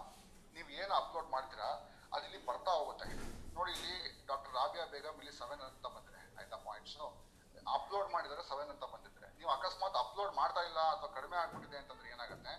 ನೀವು 0.56 0.70
ಏನು 0.82 0.94
ಅಪ್ಲೋಡ್ 1.02 1.30
ಮಾಡ್ತೀರಾ 1.36 1.70
ಅದಿಲ್ಲಿ 2.16 2.40
ಬರ್ತಾ 2.48 2.72
ಹೋಗುತ್ತೆ. 2.80 3.10
ನೋಡಿ, 3.58 3.72
ಇಲ್ಲಿ 3.78 3.96
ಡಾಕ್ಟರ್ 4.30 4.54
ರಾಬಿಯಾ 4.60 4.86
ಬೇಗಂ 4.94 5.18
ಇಲ್ಲಿ 5.24 5.34
ಸೆವೆನ್ 5.42 5.64
ಅಂತ 5.70 5.86
ಬಂದಿದೆ. 5.98 6.22
ಆಯ್ತಾ 6.38 6.58
ಪಾಯಿಂಟ್ಸ್ 6.70 6.98
ಅಪ್ಲೋಡ್ 7.78 8.08
ಮಾಡಿದರೆ 8.14 8.42
ಸೆವೆನ್ 8.50 8.70
ಅಂತ 8.74 8.86
ಬಂದಿದ್ರೆ 8.94 9.28
ನೀವು 9.40 9.50
ಅಕಸ್ಮಾತ್ 9.56 9.98
ಅಪ್ಲೋಡ್ 10.02 10.32
ಮಾಡ್ತಾ 10.40 10.62
ಇಲ್ಲ 10.70 10.80
ಅಥವಾ 10.94 11.10
ಕಡಿಮೆ 11.18 11.36
ಆಗ್ಬಿಟ್ಟಿದೆ 11.42 11.78
ಅಂತಂದ್ರೆ 11.82 12.08
ಏನಾಗುತ್ತೆ 12.14 12.54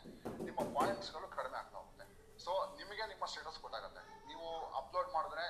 ನಿಮ್ಮ 0.46 0.60
ಪಾಯಿಂಟ್ಸ್ಗಳು 0.76 1.26
ಕಡಿಮೆ 1.36 1.56
ಆಗ್ತಾ 1.60 1.76
ಹೋಗುತ್ತೆ 1.80 2.04
ಸೊ 2.44 2.52
ನಿಮಗೆ 2.80 3.02
ನಿಮ್ಮ 3.22 3.32
ಸ್ಟೇಟಸ್ 3.32 3.58
ಗೊತ್ತಾಗುತ್ತೆ 3.64 4.00
ನೀವು 4.28 4.46
ಅಪ್ಲೋಡ್ 4.78 5.08
ಮಾಡಿದ್ರೆ 5.16 5.44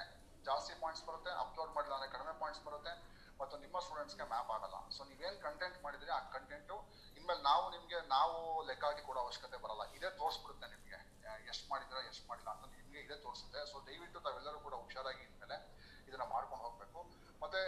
ಜಾಸ್ತಿ 0.49 0.73
ಪಾಯಿಂಟ್ಸ್ 0.81 1.05
ಬರುತ್ತೆ 1.07 1.31
ಅಪ್ಲೋಡ್ 1.43 1.71
ಮಾಡಿಲ್ಲ 1.76 1.95
ಅಂದ್ರೆ 1.97 2.09
ಕಡಿಮೆ 2.14 2.33
ಪಾಯಿಂಟ್ಸ್ 2.41 2.62
ಬರುತ್ತೆ 2.67 2.93
ಮತ್ತು 3.38 3.55
ನಿಮ್ಮ 3.62 3.76
ಸ್ಟೂಡೆಂಟ್ಸ್ಗೆ 3.85 4.25
ಮ್ಯಾಪ್ 4.33 4.50
ಆಗಲ್ಲ. 4.57 4.76
ಸೊ 4.97 5.00
ನೀವೇನು 5.11 5.38
ಕಂಟೆಂಟ್ 5.45 5.76
ಮಾಡಿದ್ರೆ, 5.85 6.11
ಆ 6.17 6.21
ಕಂಟೆಂಟು 6.35 6.76
ಇನ್ಮೇಲೆ 7.19 7.41
ನಾವು 7.49 7.64
ನಿಮಗೆ, 7.75 7.99
ನಾವು 8.17 8.37
ಲೆಕ್ಕ 8.71 8.85
ಹಾಕಿ 8.88 9.02
ಕೊಡೋ 9.07 9.21
ಅವಶ್ಯಕತೆ 9.25 9.61
ಬರಲ್ಲ. 9.64 9.85
ಇದೇ 9.97 10.11
ತೋರಿಸ್ಬಿಡುತ್ತೆ 10.21 10.69
ನಿಮಗೆ. 10.75 10.99
ಎಷ್ಟು 11.52 11.64
ಮಾಡಿದ್ರೆ, 11.73 12.02
ಎಷ್ಟು 12.11 12.25
ಮಾಡಿಲ್ಲ 12.33 12.50
ಅಂತ 12.57 12.67
ನಿಮಗೆ 12.75 13.00
ಇದೇ 13.07 13.17
ತೋರಿಸುತ್ತೆ. 13.25 13.62
ಸೊ 13.71 13.79
ದಯವಿಟ್ಟು 13.88 14.21
ತಾವೆಲ್ಲರೂ 14.26 14.61
ಕೂಡ 14.67 14.75
ಹುಷಾರಾಗಿ 14.85 15.25
ಇನ್ಮೇಲೆ 15.29 15.59
ಇದನ್ನ 16.09 16.26
ಮಾಡ್ಕೊಂಡು 16.35 16.62
ಹೋಗಬೇಕು. 16.67 17.00
ಮತ್ತೆ 17.45 17.62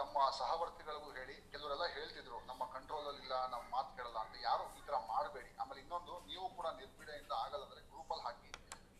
ತಮ್ಮ 0.00 0.16
ಸಹವರ್ತಿಗಳಿಗೂ 0.40 1.10
ಹೇಳಿ, 1.20 1.36
ಕೆಲವರೆಲ್ಲ 1.54 1.86
ಹೇಳ್ತಿದ್ರು, 1.98 2.40
ನಮ್ಮ 2.50 2.64
ಕಂಟ್ರೋಲ್ 2.76 3.08
ಅಲ್ಲಿ 3.12 3.26
ನಮ್ಮ 3.54 3.64
ಮಾತು 3.76 3.92
ಕೇಳಲ್ಲ 4.00 4.18
ಅಂತ. 4.24 4.34
ಯಾರು 4.50 4.66
ಈ 4.80 4.82
ತರ 4.90 4.98
ಮಾಡಬೇಡಿ 5.14 5.52
ಆಮೇಲೆ 5.62 5.80
ಇನ್ನೊಂದು 5.86 6.16
ನೀವು 6.32 6.48
ಕೂಡ 6.58 6.66
ನಿರ್ಭಿಡೆಯಿಂದ 6.82 7.32
ಆಗಲ್ಲ 7.44 7.64
ಅಂದ್ರೆ 7.68 7.84
ಗ್ರೂಪ್ 7.92 8.12
ಅಲ್ಲಿ 8.16 8.26
ಹಾಕಿ 8.28 8.50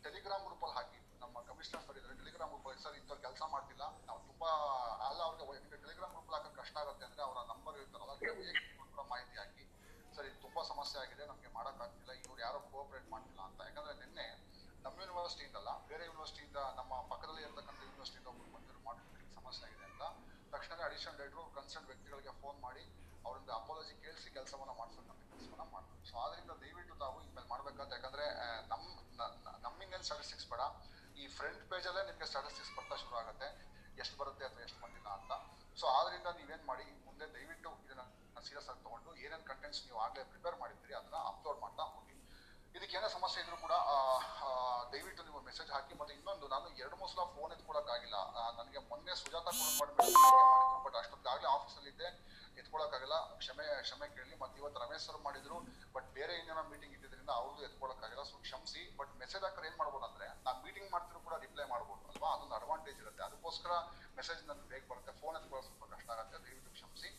ಟೆಲಿಗ್ರಾಮ್ 0.04 0.42
ಗ್ರೂಪ್ 0.46 0.64
ಅಲ್ಲಿ 0.66 0.76
ಹಾಕಿ 0.78 0.98
ನಮ್ಮ 1.22 1.36
ಕಮಿಷನರ್ 1.48 1.84
ಸರ್ 1.84 1.96
ಇದ್ದಾರೆ 1.98 2.14
ಟೆಲಿಗ್ರಾಮ್ 2.20 2.50
ಗ್ರೂಪ್ 2.52 2.66
ಅಲ್ಲಿ 2.68 2.82
ಸರ್ 2.84 2.96
ಇಂಥ 3.00 3.12
ಕೆಲಸ 3.26 3.42
ಮಾಡ್ತಿಲ್ಲ 3.52 3.84
ನಾವು 4.08 4.18
ತುಂಬಾ 4.30 4.48
ಅಲ್ಲ 5.08 5.20
ಅವ್ರಿಗೆ 5.26 5.70
ಟೆಲಿಗ್ರಾಮ್ 5.84 6.12
ಗ್ರೂಪ್ 6.14 6.32
ಹಾಕಕ್ಕೆ 6.34 6.53
ಕಷ್ಟ 6.64 6.76
ಆಗುತ್ತೆ 6.82 7.04
ಅಂದ್ರೆ 7.06 7.22
ಅವರ 7.26 7.38
ನಂಬರ್ 7.50 7.76
ಇರ್ತಾರಲ್ಲ 7.80 8.14
ಕೂಡ 8.90 9.02
ಮಾಹಿತಿ 9.10 9.36
ಹಾಕಿ 9.40 9.64
ಸರ್ 10.16 10.26
ಇದು 10.28 10.38
ತುಂಬಾ 10.44 10.62
ಸಮಸ್ಯೆ 10.70 10.98
ಆಗಿದೆ 11.00 11.24
ನಮಗೆ 11.30 11.50
ಮಾಡೋಕ್ಕಾಗ್ತಿಲ್ಲ 11.54 12.12
ಇವ್ರು 12.20 12.40
ಯಾರೋ 12.44 12.58
ಕೋಆಪರೇಟ್ 12.72 13.08
ಮಾಡ್ತಿಲ್ಲ 13.14 13.40
ಅಂತ. 13.48 13.60
ಯಾಕಂದ್ರೆ 13.68 13.94
ನಿನ್ನೆ 14.02 14.26
ನಮ್ಮ 14.84 14.96
ಯೂನಿವರ್ಸಿಟಿಯಿಂದಲ್ಲ 15.02 15.70
ಬೇರೆ 15.90 16.04
ಯೂನಿವರ್ಸಿಟಿಯಿಂದ 16.08 16.60
ನಮ್ಮ 16.78 16.94
ಪಕ್ಕದಲ್ಲಿ 17.10 17.42
ಇರ್ತಕ್ಕಂಥ 17.46 17.80
ಯೂನಿವರ್ಸಿಟಿಯಿಂದ 17.86 18.28
ಒಬ್ಬರು 18.32 18.50
ಬಂದಿರೋ 18.54 18.80
ಮಾಡಿದ್ರೆ 18.86 19.24
ಸಮಸ್ಯೆ 19.36 19.64
ಆಗಿದೆ 19.68 19.84
ಅಂತ. 19.90 20.02
ತಕ್ಷಣ 20.52 20.78
ಅಡಿಷನಲ್ 20.88 21.18
ಡೈರೆಕ್ಟರ್ 21.20 21.50
ಕನ್ಸರ್ನ್ 21.56 21.86
ವ್ಯಕ್ತಿಗಳಿಗೆ 21.90 22.32
ಫೋನ್ 22.42 22.58
ಮಾಡಿ 22.66 22.84
ಅವರಿಂದ 23.24 23.50
ಅಪಾಲಜಿ 23.58 23.94
ಕೇಳಿಸಿ 24.04 24.28
ಕೆಲಸವನ್ನ 24.36 24.72
ಮಾಡಿಸ್ತಕ್ಕಂಥ 24.80 25.20
ಕೆಲಸವನ್ನ 25.32 25.66
ಮಾಡ್ತಾರೆ 25.74 26.02
ಸೊ 26.10 26.16
ಆದ್ರಿಂದ 26.24 26.52
ದಯವಿಟ್ಟು 26.62 26.96
ತಾವು 27.02 27.16
ಇನ್ಮೇಲೆ 27.24 27.48
ಮಾಡ್ಬೇಕಂತ 27.52 27.92
ಯಾಕಂದ್ರೆ 27.98 28.26
ನಮ್ಮ 28.72 28.84
ನಮ್ 29.20 29.34
ನಮ್ಮಿಂಗೇನು 29.64 30.04
ಸ್ಟಾಟಿಸ್ಟಿಕ್ಸ್ 30.04 30.48
ಬೇಡ 30.52 30.62
ಈ 31.16 31.26
ಫ್ರಂಟ್ 31.36 31.64
ಪೇಜಲ್ಲೇ 31.70 32.02
ನಿಮಗೆ 32.08 32.26
ಸ್ಟಾಟಿಸ್ಟಿಕ್ಸ್ 32.26 32.72
ಬರ್ತಾ 32.76 32.96
ಶುರು 33.02 33.16
ಆಗುತ್ತೆ. 33.20 33.48
ಎಷ್ಟು 33.98 34.14
ಬರುತ್ತೆ 34.20 34.44
ಅಥವಾ 34.44 34.62
ಎಷ್ಟು 34.62 34.78
ಬಂದಿಲ್ಲ 34.84 35.08
ಅಂತ. 35.18 35.32
ಸೊ 35.80 35.84
ಆದ್ರಿಂದ 35.96 36.28
ನೀವೇನ್ 36.40 36.64
ಮಾಡಿ, 36.70 36.86
ಮುಂದೆ 37.06 37.26
ದಯವಿಟ್ಟು 37.36 37.70
ಇದನ್ನ 37.84 38.02
ಸೀರಿಯಸ್ 38.46 38.68
ಆಗಿ 38.70 38.80
ತಗೊಂಡು 38.86 39.10
ಏನೇನ್ 39.24 39.44
ಕಂಟೆಂಟ್ಸ್ 39.50 39.80
ನೀವು 39.86 39.98
ಆಗ್ಲೇ 40.04 40.24
ಪ್ರಿಪೇರ್ 40.32 40.56
ಮಾಡಿದ್ದೀರಿ, 40.62 40.94
ಅದನ್ನ 41.00 41.18
ಅಪ್ಲೋಡ್ 41.32 41.58
ಮಾಡ್ತಾ 41.64 41.84
ಹೋಗಿ. 41.94 42.16
ಇದಕ್ಕೆ 42.76 42.94
ಏನೇ 42.98 43.08
ಸಮಸ್ಯೆ 43.16 43.38
ಇದ್ರೂ 43.44 43.56
ಕೂಡ 43.64 43.74
ದಯವಿಟ್ಟು 44.92 45.22
ನೀವು 45.28 45.40
ಮೆಸೇಜ್ 45.48 45.70
ಹಾಕಿ. 45.76 45.94
ಮತ್ತೆ 46.00 46.12
ಇನ್ನೊಂದು, 46.18 46.46
ನಾನು 46.54 46.66
ಎರಡು 46.82 46.96
ಮೂರು 47.00 47.10
ಸಲ 47.12 47.24
ಫೋನ್ 47.36 47.52
ಎತ್ಕೊಳಕ್ಕಾಗಿಲ್ಲ. 47.56 48.16
ನನಗೆ 48.58 48.80
ಮೊನ್ನೆ 48.90 49.14
ಸುಜಾತ 49.22 49.46
ಫೋನ್ 49.60 49.74
ಮಾಡಿದ್ರು 49.80 50.80
ಬಟ್ 50.86 50.96
ಆಫೀಸಲ್ಲಿ 51.56 51.92
ಇದ್ದೆ 52.74 52.84
ಎತ್ಕೊಳಕ್ಕಾಗಲ್ಲ. 52.84 53.16
ಕ್ಷಮೆ 53.42 53.64
ಕ್ಷಮೆ 53.86 54.06
ಕೇಳಿ. 54.14 54.34
ಮತ್ತೆ 54.42 54.56
ಇವತ್ತು 54.60 54.78
ರಮೇಶ್ 54.82 55.04
ಸರ್ 55.06 55.18
ಮಾಡಿದ್ರು 55.26 55.56
ಬಟ್ 55.94 56.06
ಬೇರೆ 56.16 56.32
ಏನೋ 56.40 56.62
ಮೀಟಿಂಗ್ 56.70 56.94
ಇದ್ದಿದ್ರಿಂದ 56.96 57.30
ಅವ್ರದ್ದು 57.40 57.62
ಎತ್ಕೊಳಕ್ಕಾಗಲ್ಲ. 57.68 58.22
ಸೊ 58.30 58.36
ಕ್ಷಮಿಸಿ 58.46 58.82
ಬಟ್ 58.98 59.12
ಮೆಸೇಜ್ 59.22 59.44
ಹಾಕರ್ 59.46 59.66
ಏನ್ 59.68 59.76
ಮಾಡ್ಬೋದು 59.80 60.04
ಅಂದ್ರೆ 60.08 60.26
ನಾನು 60.46 60.58
ಮೀಟಿಂಗ್ 60.66 60.88
ಮಾಡ್ತಿದ್ರು 60.94 61.20
ಕೂಡ 61.26 61.34
ರಿಪ್ಲೈ 61.44 61.66
ಮಾಡ್ಬೋದು, 61.74 62.02
ಅಲ್ವಾ? 62.10 62.28
ಅದೊಂದು 62.36 62.56
ಅಡ್ವಾಂಟೇಜ್ 62.58 62.98
ಇರುತ್ತೆ. 63.04 63.22
ಅದಕ್ಕೋಸ್ಕರ 63.28 63.72
ಮೆಸೇಜ್ 64.18 64.40
ನನಗೆ 64.50 64.68
ಬೇಗ 64.72 64.82
ಬರುತ್ತೆ. 64.92 65.12
ಫೋನ್ 65.20 65.36
ಎತ್ಕೊಳ್ಳೋದು 65.40 65.66
ಸ್ವಲ್ಪ 65.68 65.84
ಕಷ್ಟ 65.94 66.10
ಆಗುತ್ತೆ. 66.16 66.38
ದಯವಿಟ್ಟು 66.46 66.72
ಕ್ಷಮಿಸಿ. 66.78 67.10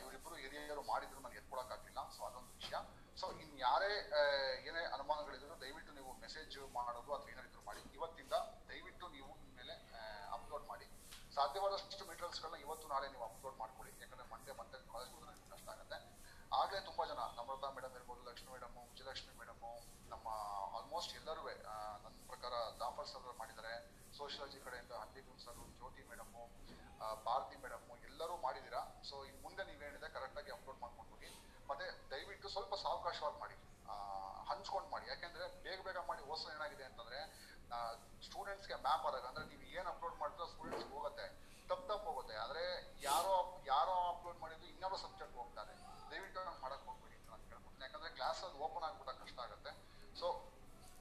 ಇವರಿಬ್ಬರು 0.00 0.36
ಹಿರಿಯರು 0.42 0.82
ಮಾಡಿದ್ರು 0.92 1.18
ನನಗೆ 1.24 1.38
ಎತ್ಕೊಳಕ್ಕಾಗಿಲ್ಲ 1.42 2.00
ಸೊ 2.16 2.20
ಅದೊಂದು 2.28 2.52
ವಿಷಯ. 2.60 2.76
ಸೊ 3.20 3.26
ಇನ್ 3.42 3.54
ಯಾರೇ 3.66 3.92
ಏನೇ 4.68 4.82
ಅನುಮಾನಗಳಿದ್ರು, 4.96 5.54
ದಯವಿಟ್ಟು 5.64 5.92
ನೀವು 5.98 6.10
ಮೆಸೇಜ್ 6.24 6.56
ಮಾಡೋದು 6.78 7.10
ಅಥವಾ 7.16 7.30
ಏನಾದ್ರು 7.34 7.62
ಮಾಡಿ 7.68 7.80
ಇವತ್ತಿಂದ 7.98 8.34
ದಯವಿಟ್ಟು 8.70 9.06
ನೀವು 9.16 9.30
ಇನ್ಮೇಲೆ 9.46 9.76
ಅಪ್ಲೋಡ್ 10.36 10.66
ಮಾಡಿ 10.72 10.86
ಸಾಧ್ಯವಾದಷ್ಟು 11.36 12.04
ಮೆಟೀರಿಯಲ್ಸ್ಗಳನ್ನ 12.10 12.58
ಇವತ್ತು 12.64 12.79
ನಾಳೆ 12.92 13.06
ನೀವು 13.14 13.24
ಅಪ್ಲೋಡ್ 13.30 13.56
ಮಾಡ್ಕೊಳ್ಳಿ. 13.62 13.92
ಯಾಕಂದ್ರೆ 14.02 14.26
ಮಂಡೇ 14.32 14.52
ಮತ್ತೆ 14.60 14.76
ಕಾಲೇಜ್ 14.92 15.12
ಹೋದ್ರೆ 15.14 15.34
ಕಷ್ಟ 15.52 15.68
ಆಗುತ್ತೆ. 15.74 15.98
ಆಗ್ಲೇ 16.60 16.80
ತುಂಬಾ 16.88 17.04
ಜನ, 17.10 17.20
ನಮ್ರತಾ 17.38 17.68
ಮೇಡಮ್ 17.76 17.94
ಇರ್ಬೋದು, 17.98 18.22
ಲಕ್ಷ್ಮಿ 18.28 18.50
ಮೇಡಮ್ 18.54 18.76
ವಿಜಯಲಕ್ಷ್ಮಿ 18.92 19.32
ಮೇಡಮ್ 19.40 19.64
ನಮ್ಮ 20.12 20.28
ಆಲ್ಮೋಸ್ಟ್ 20.78 21.12
ಎಲ್ಲರೂ 21.20 21.42
ನನ್ನ 22.04 22.16
ಪ್ರಕಾರ 22.30 22.52
ದಾಪರ್ 22.80 23.08
ಸರ್ 23.12 23.26
ಮಾಡಿದ್ದಾರೆ. 23.42 23.72
ಸೋಷಿಯಾಲಜಿ 24.18 24.60
ಕಡೆಯಿಂದ 24.66 24.92
ಹಂದಿಗುನ್ 25.02 25.40
sir 25.44 25.60
Jyoti 25.80 26.02
madam 26.10 26.32
Bharati 27.26 27.56
madam 27.64 27.84
ಎಲ್ಲರೂ 28.08 28.34
ಮಾಡಿದ್ದೀರಾ? 28.46 28.80
ಸೊ 29.08 29.16
ಇನ್ 29.28 29.38
ಮುಂದೆ 29.44 29.62
ನೀವೇನಿದೆ 29.68 30.08
ಕರೆಕ್ಟಾಗಿ 30.16 30.50
ಅಪ್ಲೋಡ್ 30.56 30.80
ಮಾಡ್ಕೊಂಡು 30.84 31.10
ಹೋಗಿ, 31.14 31.30
ಮತ್ತೆ 31.68 31.86
ದಯವಿಟ್ಟು 32.12 32.48
ಸ್ವಲ್ಪ 32.54 32.74
ಸಾವಕಾಶವಾಗಿ 32.84 33.38
ಮಾಡಿ. 33.44 33.56
ಹಂಚ್ಕೊಂಡು 34.50 34.88
ಮಾಡಿ. 34.94 35.06
ಯಾಕೆಂದ್ರೆ 35.12 35.44
ಬೇಗ 35.64 35.78
ಬೇಗ 35.86 35.98
ಮಾಡಿ 36.10 36.22
ಓಸ 36.32 36.42
ಏನಾಗಿದೆ 36.56 36.84
ಅಂತಂದ್ರೆ 36.88 37.20
ಸ್ಟೂಡೆಂಟ್ಸ್ಗೆ 38.26 38.76
ಮ್ಯಾಪ್ 38.86 39.04
ಆದಾಗ, 39.08 39.24
ಅಂದ್ರೆ 39.30 39.44
ನೀವು 39.52 39.64
ಏನು 39.78 39.88
ಅಪ್ಲೋಡ್ 39.94 40.16
ಮಾಡ್ತೀರೋ 40.22 40.46
ಸ್ಟೂಡೆಂಟ್ಸ್ 40.54 40.86
ಹೋಗುತ್ತೆ 40.94 41.26
ತಪ್ಪು 41.70 41.84
ತಪ್ಪು 41.90 42.06
ಹೋಗುತ್ತೆ 42.10 42.34
ಆದ್ರೆ 42.44 42.62
ಯಾರೋ 43.10 43.34
ಯಾರೋ 43.72 43.94
ಅಪ್ಲೋಡ್ 44.12 44.38
ಮಾಡಿದ್ರು 44.42 44.66
ಇನ್ನೊಬ್ಬ 44.72 44.96
ಸಬ್ಜೆಕ್ಟ್ 45.04 45.36
ಹೋಗ್ತಾರೆ. 45.40 45.74
ದಯವಿಟ್ಟು 46.10 46.38
ನಾನು 46.48 46.60
ಮಾಡಕ್ 46.64 46.84
ಹೋಗ್ಬೇಡಿ 46.88 47.16
ಅಂತ 47.18 47.28
ನಾನು 47.32 47.44
ಕೇಳ್ಕೊತೀನಿ 47.50 47.84
ಯಾಕಂದ್ರೆ 47.86 48.10
ಕ್ಲಾಸ್ 48.18 48.40
ಅದು 48.48 48.58
ಓಪನ್ 48.66 48.84
ಆಗ್ಬಿಟ್ಟ 48.88 49.10
ಕಷ್ಟ 49.22 49.38
ಆಗುತ್ತೆ. 49.46 49.72
ಸೊ 50.20 50.26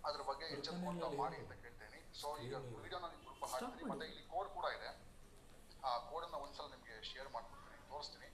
ಅದ್ರ 0.07 0.21
ಬಗ್ಗೆ 0.29 0.45
ಎಚ್ಚೆತ್ಕೊಂಡು 0.55 1.09
ಮಾಡಿ 1.21 1.37
ಅಂತ 1.43 1.53
ಕೇಳ್ತೇನೆ. 1.63 1.99
ಸೊ 2.21 2.27
ಈಗ 2.45 2.55
ವಿಡಿಯೋನ 2.83 3.05
ನಿಮ್ಗೆ 3.13 3.25
ಗ್ರೂಪ್ 3.27 3.43
ಹಾಕ್ತೀನಿ. 3.53 3.85
ಮತ್ತೆ 3.91 4.05
ಇಲ್ಲಿ 4.11 4.23
ಕೋಡ್ 4.33 4.49
ಕೂಡ 4.57 4.65
ಇದೆ. 4.77 4.91
ಆ 5.87 5.91
ಕೋಡ್ 6.09 6.23
ಅನ್ನ 6.27 6.37
ಒಂದ್ಸಲ 6.45 6.67
ನಿಮ್ಗೆ 6.75 6.95
ಶೇರ್ 7.09 7.29
ಮಾಡ್ಕೊಡ್ತೀನಿ. 7.35 7.79
ತೋರಿಸ್ತೀನಿ. 7.91 8.29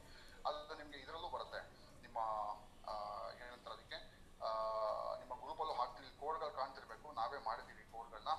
ಅದು 0.50 0.76
ನಿಮ್ಗೆ 0.82 0.98
ಇದರಲ್ಲೂ 1.04 1.30
ಬರುತ್ತೆ. 1.36 1.62
ನಿಮ್ಮ 2.06 2.18
ಏನಂತಾರೆ 3.44 3.76
ಅದಕ್ಕೆ? 3.78 4.00
ನಿಮ್ಮ 5.22 5.34
ಗ್ರೂಪಲ್ಲೂ 5.44 5.74
ಹಾಕ್ತೀನಿ. 5.82 6.10
ಕೋಡ್ಗಳು 6.24 6.54
ಕಾಣ್ತಿರ್ಬೇಕು. 6.60 7.08
ನಾವೇ 7.20 7.40
ಮಾಡಿದ್ದೀವಿ 7.50 7.84
ಕೋಡ್ಗಳನ್ನ 7.94 8.32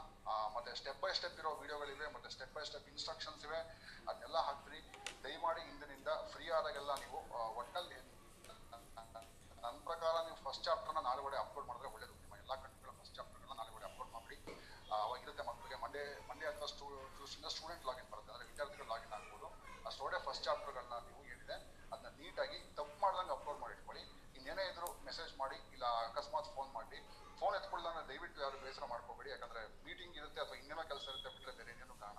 ಮತ್ತೆ 0.54 0.70
ಸ್ಟೆಪ್ 0.80 1.00
ಬೈ 1.02 1.10
ಸ್ಟೆಪ್ 1.18 1.38
ಇರೋ 1.40 1.50
ವಿಡಿಯೋಗಳಿವೆ 1.62 2.06
ಮತ್ತೆ 2.14 2.28
ಸ್ಟೆಪ್ 2.34 2.54
ಬೈ 2.56 2.64
ಸ್ಟೆಪ್ 2.70 2.88
ಇನ್ಸ್ಟ್ರಕ್ಷನ್ಸ್ 2.92 3.42
ಇವೆ. 3.48 3.60
ಅದನ್ನೆಲ್ಲ 4.08 4.38
ಹಾಕ್ತೀನಿ. 4.48 4.80
ದಯಮಾಡಿ 5.26 5.62
ಇಂದಿನಿಂದ 5.70 6.10
ಫ್ರೀ 6.32 6.44
ಆದಾಗೆಲ್ಲ 6.56 6.92
ನೀವು 7.04 7.18
ಒಟ್ಟಲ್ಲಿ 7.60 7.98
ನನ್ನ 9.62 9.78
ಪ್ರಕಾರ 9.88 10.14
ನೀವು 10.26 10.36
ಫಸ್ಟ್ 10.44 10.64
ಚಾಪ್ಟರ್ನ 10.66 11.00
ನಾಳೆ 11.06 11.20
ಒಳಗೆ 11.26 11.38
ಅಪ್ಲೋಡ್ 11.44 11.66
ಮಾಡಿದ್ರೆ 11.68 11.88
ಒಳ್ಳೇದು. 11.94 12.14
ನಿಮ್ಮ 12.22 12.34
ಎಲ್ಲ 12.42 12.52
ಕಂಟೆಂಟ್ಗಳ 12.62 12.92
ಫಸ್ಟ್ 12.98 13.14
ಚಾಪ್ಟರ್ಗಳನ್ನ 13.18 13.54
ನಾಳೆ 13.60 13.72
ಒಳಗೆ 13.76 13.86
ಅಪ್ಲೋಡ್ 13.90 14.10
ಮಾಡಿ 14.16 14.36
ಅವಾಗ 14.96 15.18
ಇರುತ್ತೆ 15.24 15.44
ಮಕ್ಕಳಿಗೆ. 15.48 15.76
ಮಂಡೇ 15.84 16.02
ಮಂಡೇ 16.28 16.46
ಅಥವಾ 16.50 16.68
ಸ್ಟೂಡೆಂಟ್ 17.54 17.84
ಲಾಗಿನ್ 17.88 18.08
ಬರುತ್ತೆ. 18.12 18.30
ಅಂದರೆ 18.34 18.46
ವಿದ್ಯಾರ್ಥಿಗಳು 18.50 18.88
ಲಾಗಿನ್ 18.92 19.14
ಆಗ್ಬೋದು. 19.18 19.48
ಅಷ್ಟೊಡೆ 19.90 20.18
ಫಸ್ಟ್ 20.26 20.44
ಚಾಪ್ಟರ್ಗಳನ್ನ 20.46 20.98
ನೀವು 21.08 21.22
ಏನಿದೆ, 21.32 21.56
ಅದನ್ನ 21.92 22.12
ನೀಟಾಗಿ 22.20 22.58
ತಪ್ಪು 22.78 22.96
ಮಾಡ್ದಂಗೆ 23.04 23.34
ಅಪ್ಲೋಡ್ 23.36 23.58
ಮಾಡಿ 23.64 23.74
ಇಟ್ಕೊಳ್ಳಿ. 23.78 24.04
ಇನ್ನೇನೇ 24.36 24.64
ಇದ್ರು 24.72 24.88
ಮೆಸೇಜ್ 25.08 25.32
ಮಾಡಿ, 25.42 25.58
ಇಲ್ಲ 25.74 25.86
ಅಕಸ್ಮಾತ್ 26.10 26.50
ಫೋನ್ 26.58 26.70
ಮಾಡಿ. 26.78 27.00
ಫೋನ್ 27.40 27.54
ಎತ್ಕೊಳ್ಳೋಣ 27.60 27.98
ದಯವಿಟ್ಟು 28.10 28.40
ಯಾರು 28.44 28.58
ಬೇಸರ 28.66 28.84
ಮಾಡ್ಕೋಬೇಡಿ. 28.94 29.30
ಯಾಕಂದ್ರೆ 29.34 29.62
ಮೀಟಿಂಗ್ 29.86 30.14
ಇರುತ್ತೆ 30.20 30.40
ಅಥವಾ 30.44 30.56
ಇನ್ನೇನೋ 30.62 30.84
ಕೆಲಸ 30.92 31.04
ಇರುತ್ತೆ 31.12 31.30
ಬಿಟ್ಟರೆ 31.34 31.54
ಬೇರೆ 31.58 31.70
ಇನ್ನೇನು 31.74 31.96
ಕಾರಣ 32.04 32.18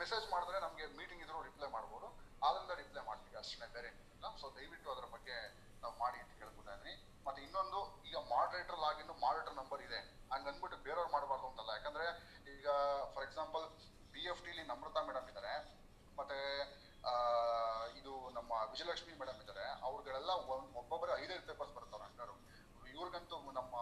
ಮೆಸೇಜ್ 0.00 0.24
ಮಾಡಿದ್ರೆ 0.30 0.41
ನಮಗೆ 0.82 0.96
ಮೀಟಿಂಗ್ 0.98 1.22
ಇದ್ರೂ 1.24 1.38
ರಿಪ್ಲೈ 1.48 1.68
ಮಾಡ್ಬೋದು. 1.74 2.06
ಆದ್ರಿಂದ 2.46 2.72
ರಿಪ್ಲೈ 2.82 3.02
ಮಾಡ್ತೀವಿ. 3.08 3.36
ಅಷ್ಟೇ 3.40 3.66
ಬೇರೆ 3.74 3.86
ಏನಿಲ್ಲ. 3.90 4.26
ಸೊ 4.40 4.46
ದಯವಿಟ್ಟು 4.56 4.88
ಅದರ 4.94 5.06
ಬಗ್ಗೆ 5.14 5.36
ನಾವು 5.82 5.94
ಮಾಡಿ 6.02 6.18
ಅಂತ 6.22 6.32
ಕೇಳ್ಕೊತಾ 6.40 6.72
ಇದೀನಿ 6.76 6.94
ಮತ್ತೆ 7.26 7.40
ಇನ್ನೊಂದು, 7.46 7.80
ಈಗ 8.08 8.16
ಮಾಡ್ರೇಟರ್ 8.32 8.78
ಲಾಗಿನ್ 8.84 9.12
ಮಾಡ್ರೇಟರ್ 9.24 9.56
ನಂಬರ್ 9.60 9.82
ಇದೆ. 9.88 10.00
ಹಂಗಂದ್ಬಿಟ್ಟು 10.32 10.78
ಬೇರೆಯವ್ರು 10.86 11.10
ಮಾಡಬಾರ್ದು 11.16 11.46
ಅಂತಲ್ಲ. 11.50 11.70
ಯಾಕಂದ್ರೆ 11.78 12.06
ಈಗ 12.54 12.66
ಫಾರ್ 13.14 13.24
ಎಕ್ಸಾಂಪಲ್ 13.28 13.64
ಬಿ 14.14 14.22
ಎಫ್ 14.32 14.42
ಟಿಲಿ 14.46 14.64
ನಮ್ರತಾ 14.72 15.02
ಮೇಡಮ್ 15.08 15.28
ಇದ್ದಾರೆ. 15.32 15.54
ಮತ್ತೆ 16.18 16.38
ಇದು 18.00 18.12
ನಮ್ಮ 18.38 18.52
ವಿಜಯಲಕ್ಷ್ಮಿ 18.72 19.14
ಮೇಡಮ್ 19.22 19.40
ಇದ್ದಾರೆ. 19.44 19.64
ಅವ್ರುಗಳೆಲ್ಲ 19.86 20.30
ಒಬ್ಬೊಬ್ಬರೇ 20.80 21.12
ಐದೈದು 21.22 21.44
ಪೇಪರ್ಸ್ 21.50 21.74
ಬರ್ತಾರೆ 21.78 22.04
ಅಂಗಾರು 22.10 22.36
ಇವ್ರಿಗಂತೂ 22.94 23.36
ನಮ್ಮ, 23.58 23.74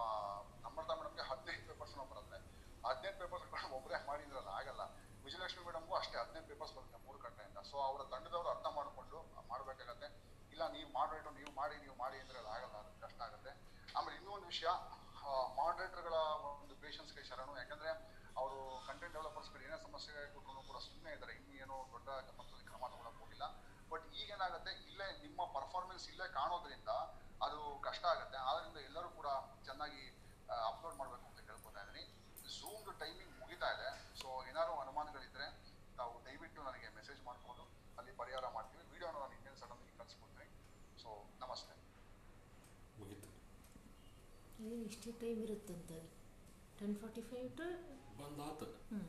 ನಮ್ರತಾ 0.64 0.94
ಮೇಡಮ್ಗೆ 1.00 1.24
ಹದಿನೈದು 1.30 1.64
ಪೇಪರ್ಸ್ 1.70 1.94
ಬರುತ್ತೆ. 2.12 2.38
ಹದಿನೈದು 2.88 3.18
ಪೇಪರ್ಸ್ 3.22 3.46
ಒಬ್ಬರೇ 3.78 3.98
ಮಾಡಿದ್ರಲ್ಲ, 4.10 4.50
ಆಗಲ್ಲ. 4.60 4.82
ವಿಜಯಲಕ್ಷ್ಮಿ 5.30 5.62
ಮೇಡಮ್ಗೂ 5.66 5.94
ಅಷ್ಟೇ, 5.98 6.14
ಹದಿನೈದು 6.20 6.46
ಪೇಪರ್ಸ್ 6.50 6.72
ಬರುತ್ತೆ 6.76 6.98
ಮೂರು 7.06 7.18
ಗಂಟೆಯಿಂದ. 7.24 7.58
ಸೊ 7.70 7.76
ಅವರ 7.88 8.00
ತಂಡದವರು 8.12 8.48
ಅರ್ಥ 8.52 8.66
ಮಾಡ್ಕೊಂಡು 8.78 9.18
ಮಾಡ್ಬೇಕಾಗತ್ತೆ. 9.50 10.08
ಇಲ್ಲ, 10.54 10.62
ನೀವು 10.76 10.88
ಮಾಡ್ಬಿಟ್ಟು 10.96 11.30
ನೀವು 11.36 11.50
ಮಾಡಿ 11.58 11.76
ನೀವು 11.84 11.94
ಮಾಡಿ 12.00 12.16
ಅಂದರೆ 12.22 12.38
ಅದು 12.40 12.48
ಆಗಲ್ಲ, 12.54 12.76
ಅದು 12.84 12.90
ಕಷ್ಟ 13.04 13.20
ಆಗುತ್ತೆ. 13.26 13.52
ಆಮೇಲೆ 13.96 14.14
ಇನ್ನೊಂದು 14.18 14.34
ಒಂದು 14.38 14.48
ವಿಷಯ 14.52 14.70
ಮಾಡರೇಟರ್ಗಳ 15.58 16.16
ಒಂದು 16.62 16.74
ಪೇಷನ್ಸ್ಗೆ 16.82 17.22
ಶರಣು. 17.28 17.52
ಯಾಕಂದ್ರೆ, 17.60 17.92
ಅವರು 18.40 18.58
ಕಂಟೆಂಟ್ 18.88 19.14
ಡೆವಲಪರ್ಸ್ಗಳು 19.18 19.62
ಏನೇ 19.68 19.78
ಸಮಸ್ಯೆ 19.86 20.14
ಕೊಟ್ಟರು 20.34 20.62
ಕೂಡ 20.70 20.78
ಸುಮ್ಮನೆ 20.88 21.12
ಇದ್ದಾರೆ. 21.16 21.32
ಇನ್ನೂ 21.40 21.54
ಏನೋ 21.64 21.76
ದೊಡ್ಡ 21.94 22.08
ಮಟ್ಟದಲ್ಲಿ 22.38 22.66
ಕ್ರಮ 22.70 22.82
ತಗೊಳಕ್ 22.94 23.20
ಹೋಗಿಲ್ಲ. 23.22 23.46
ಬಟ್ 23.92 24.06
ಈಗೇನಾಗುತ್ತೆ 24.20 24.72
ಇಲ್ಲೇ 24.88 25.08
ನಿಮ್ಮ 25.26 25.40
ಪರ್ಫಾರ್ಮೆನ್ಸ್ 25.58 26.06
ಇಲ್ಲೇ 26.12 26.28
ಕಾಣೋದ್ರಿಂದ 26.40 26.90
ಅದು 27.46 27.60
ಕಷ್ಟ 27.88 28.04
ಆಗುತ್ತೆ. 28.14 28.38
ಆದ್ದರಿಂದ 28.50 28.78
ಎಲ್ಲರೂ 28.90 29.10
ಕೂಡ 29.20 29.28
ಚೆನ್ನಾಗಿ 29.68 30.02
ಅಪ್ಲೋಡ್ 30.70 30.96
ಮಾಡಬೇಕು 31.00 31.26
ಝೂಮ್ದು 32.56 32.92
ಟೈಮಿಂಗ್ 33.02 33.34
ಮುಗಿತಾ 33.40 33.68
ಇದೆ. 33.76 33.88
ಸೊ 34.20 34.28
ಏನಾದ್ರು 34.50 34.74
ಅನುಮಾನಗಳಿದ್ರೆ 34.84 35.46
ತಾವು 35.98 36.14
ದಯವಿಟ್ಟು 36.26 36.60
ನನಗೆ 36.68 36.88
ಮೆಸೇಜ್ 36.98 37.20
ಮಾಡ್ಕೊಂಡು 37.28 37.64
ಅಲ್ಲಿ 37.98 38.12
ಪರಿಹಾರ 38.20 38.46
ಮಾಡ್ತೀವಿ. 38.56 38.84
ವಿಡಿಯೋನ 38.92 39.16
ನಾನು 39.24 39.34
ಇನ್ನೇನು 39.38 39.58
ಸಡನ್ 39.62 39.82
ಕಳಿಸ್ಕೊಡ್ತೀನಿ. 40.00 40.48
ಸೊ 41.02 41.10
ನಮಸ್ತೆ. 41.42 41.74
ಮುಗೀತು. 42.98 43.30
ಏನು 44.68 44.82
ಇಷ್ಟೇ 44.90 45.12
ಟೈಮ್ 45.24 45.42
ಇರುತ್ತಂತ? 45.46 45.92
ಟೆನ್ 46.80 46.96
ಫಾರ್ಟಿ 47.02 47.22
ಫೈವ್ 47.30 47.50
ಟು 47.58 47.66
ಬಂದಾತು. 48.20 48.66
ಹ್ಞೂ 48.90 49.00